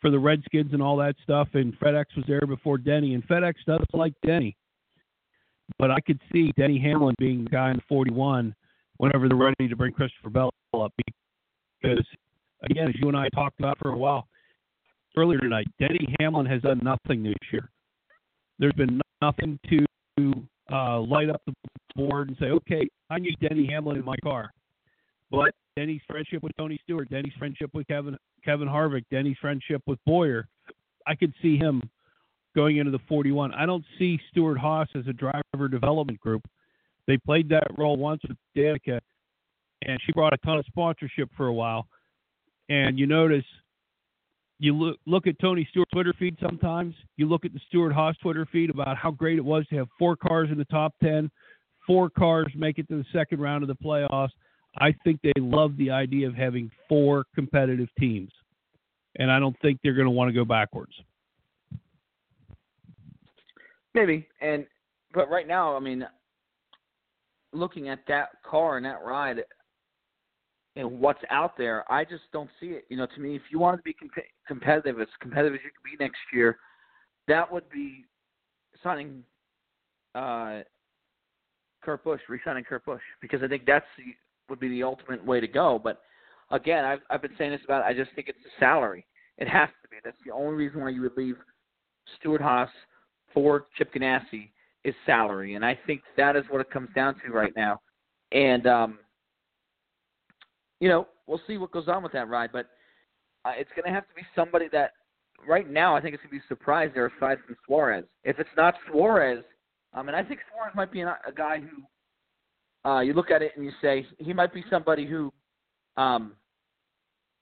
[0.00, 1.48] for the Redskins and all that stuff.
[1.54, 4.56] And FedEx was there before Denny, and FedEx doesn't like Denny.
[5.78, 8.54] But I could see Denny Hamlin being the guy in the 41
[8.98, 10.92] whenever they're ready to bring Christopher Bell up.
[11.82, 12.06] Because
[12.70, 14.28] again, as you and I talked about for a while
[15.16, 17.70] earlier tonight, Denny Hamlin has done nothing this year.
[18.58, 19.86] There's been nothing to
[20.72, 21.54] uh, light up the
[21.94, 24.50] board and say, okay, I need Denny Hamlin in my car.
[25.30, 29.98] But Denny's friendship with Tony Stewart, Denny's friendship with Kevin Kevin Harvick, Denny's friendship with
[30.06, 30.48] Bowyer,
[31.06, 31.82] I could see him
[32.54, 33.52] going into the 41.
[33.54, 36.42] I don't see Stewart Haas as a driver development group.
[37.06, 39.00] They played that role once with Danica,
[39.82, 41.86] and she brought a ton of sponsorship for a while.
[42.68, 43.44] And you notice,
[44.58, 46.94] you look look at Tony Stewart's Twitter feed sometimes.
[47.16, 49.88] You look at the Stewart Haas Twitter feed about how great it was to have
[49.98, 51.30] four cars in the top 10,
[51.86, 54.30] four cars make it to the second round of the playoffs.
[54.78, 58.30] I think they love the idea of having four competitive teams.
[59.18, 60.92] And I don't think they're going to want to go backwards.
[63.94, 64.28] Maybe.
[64.42, 64.66] And
[65.14, 66.06] but right now, I mean,
[67.52, 69.42] looking at that car and that ride
[70.76, 72.84] and what's out there, I just don't see it.
[72.88, 74.12] You know, to me, if you wanted to be comp-
[74.46, 76.58] competitive, as competitive as you could be next year,
[77.28, 78.04] that would be
[78.84, 79.24] signing
[80.14, 80.60] uh,
[81.82, 84.04] Kurt Busch, re-signing Kurt Busch, because I think that's the,
[84.48, 85.80] would be the ultimate way to go.
[85.82, 86.02] But
[86.50, 87.82] again, I've I've been saying this about.
[87.82, 89.06] I just think it's the salary.
[89.38, 89.96] It has to be.
[90.04, 91.36] That's the only reason why you would leave
[92.20, 92.70] Stewart Haas
[93.32, 94.50] for Chip Ganassi
[94.84, 97.80] is salary, and I think that is what it comes down to right now.
[98.32, 98.98] And um,
[100.80, 102.66] you know, we'll see what goes on with that ride, but
[103.44, 104.92] uh, it's going to have to be somebody that
[105.46, 108.04] right now I think it's going to be surprised there aside from Suarez.
[108.24, 109.44] If it's not Suarez,
[109.94, 113.42] I mean, I think Suarez might be an, a guy who uh, you look at
[113.42, 115.32] it and you say he might be somebody who
[115.96, 116.34] um,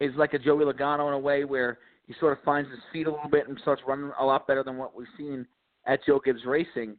[0.01, 3.07] is like a Joey Logano in a way where he sort of finds his feet
[3.07, 5.47] a little bit and starts running a lot better than what we've seen
[5.87, 6.97] at Joe Gibbs Racing.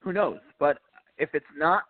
[0.00, 0.38] Who knows?
[0.58, 0.78] But
[1.18, 1.84] if it's not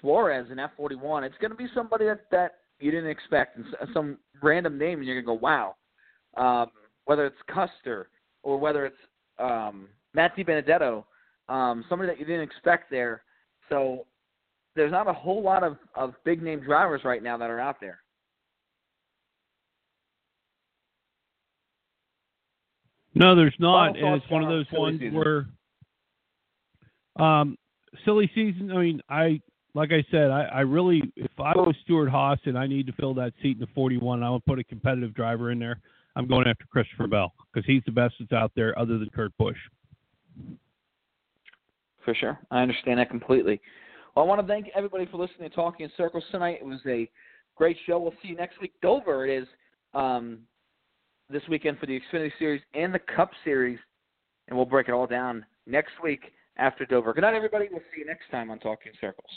[0.00, 4.18] Suarez in F41, it's going to be somebody that that you didn't expect, and some
[4.42, 5.74] random name, and you're going to go, wow.
[6.36, 6.70] Um,
[7.06, 8.08] whether it's Custer
[8.42, 8.96] or whether it's
[9.38, 11.04] um, Matt DiBenedetto,
[11.48, 13.22] um, somebody that you didn't expect there.
[13.68, 14.06] So
[14.76, 17.80] there's not a whole lot of, of big name drivers right now that are out
[17.80, 18.00] there.
[23.14, 25.14] No, there's not, and it's one of those ones season.
[25.14, 25.46] where,
[27.16, 27.56] um,
[28.04, 28.70] silly season.
[28.70, 29.40] I mean, I
[29.78, 32.92] like I said, I, I really, if I was Stewart Haas and I need to
[32.94, 35.78] fill that seat in the 41, I would put a competitive driver in there.
[36.16, 39.30] I'm going after Christopher Bell because he's the best that's out there, other than Kurt
[39.38, 39.56] Busch.
[42.04, 42.40] For sure.
[42.50, 43.60] I understand that completely.
[44.16, 46.58] Well, I want to thank everybody for listening to Talking in Circles tonight.
[46.60, 47.08] It was a
[47.54, 48.00] great show.
[48.00, 48.72] We'll see you next week.
[48.82, 49.46] Dover it is
[49.94, 50.38] um,
[51.30, 53.78] this weekend for the Xfinity Series and the Cup Series,
[54.48, 57.12] and we'll break it all down next week after Dover.
[57.12, 57.68] Good night, everybody.
[57.70, 59.30] We'll see you next time on Talking Circles.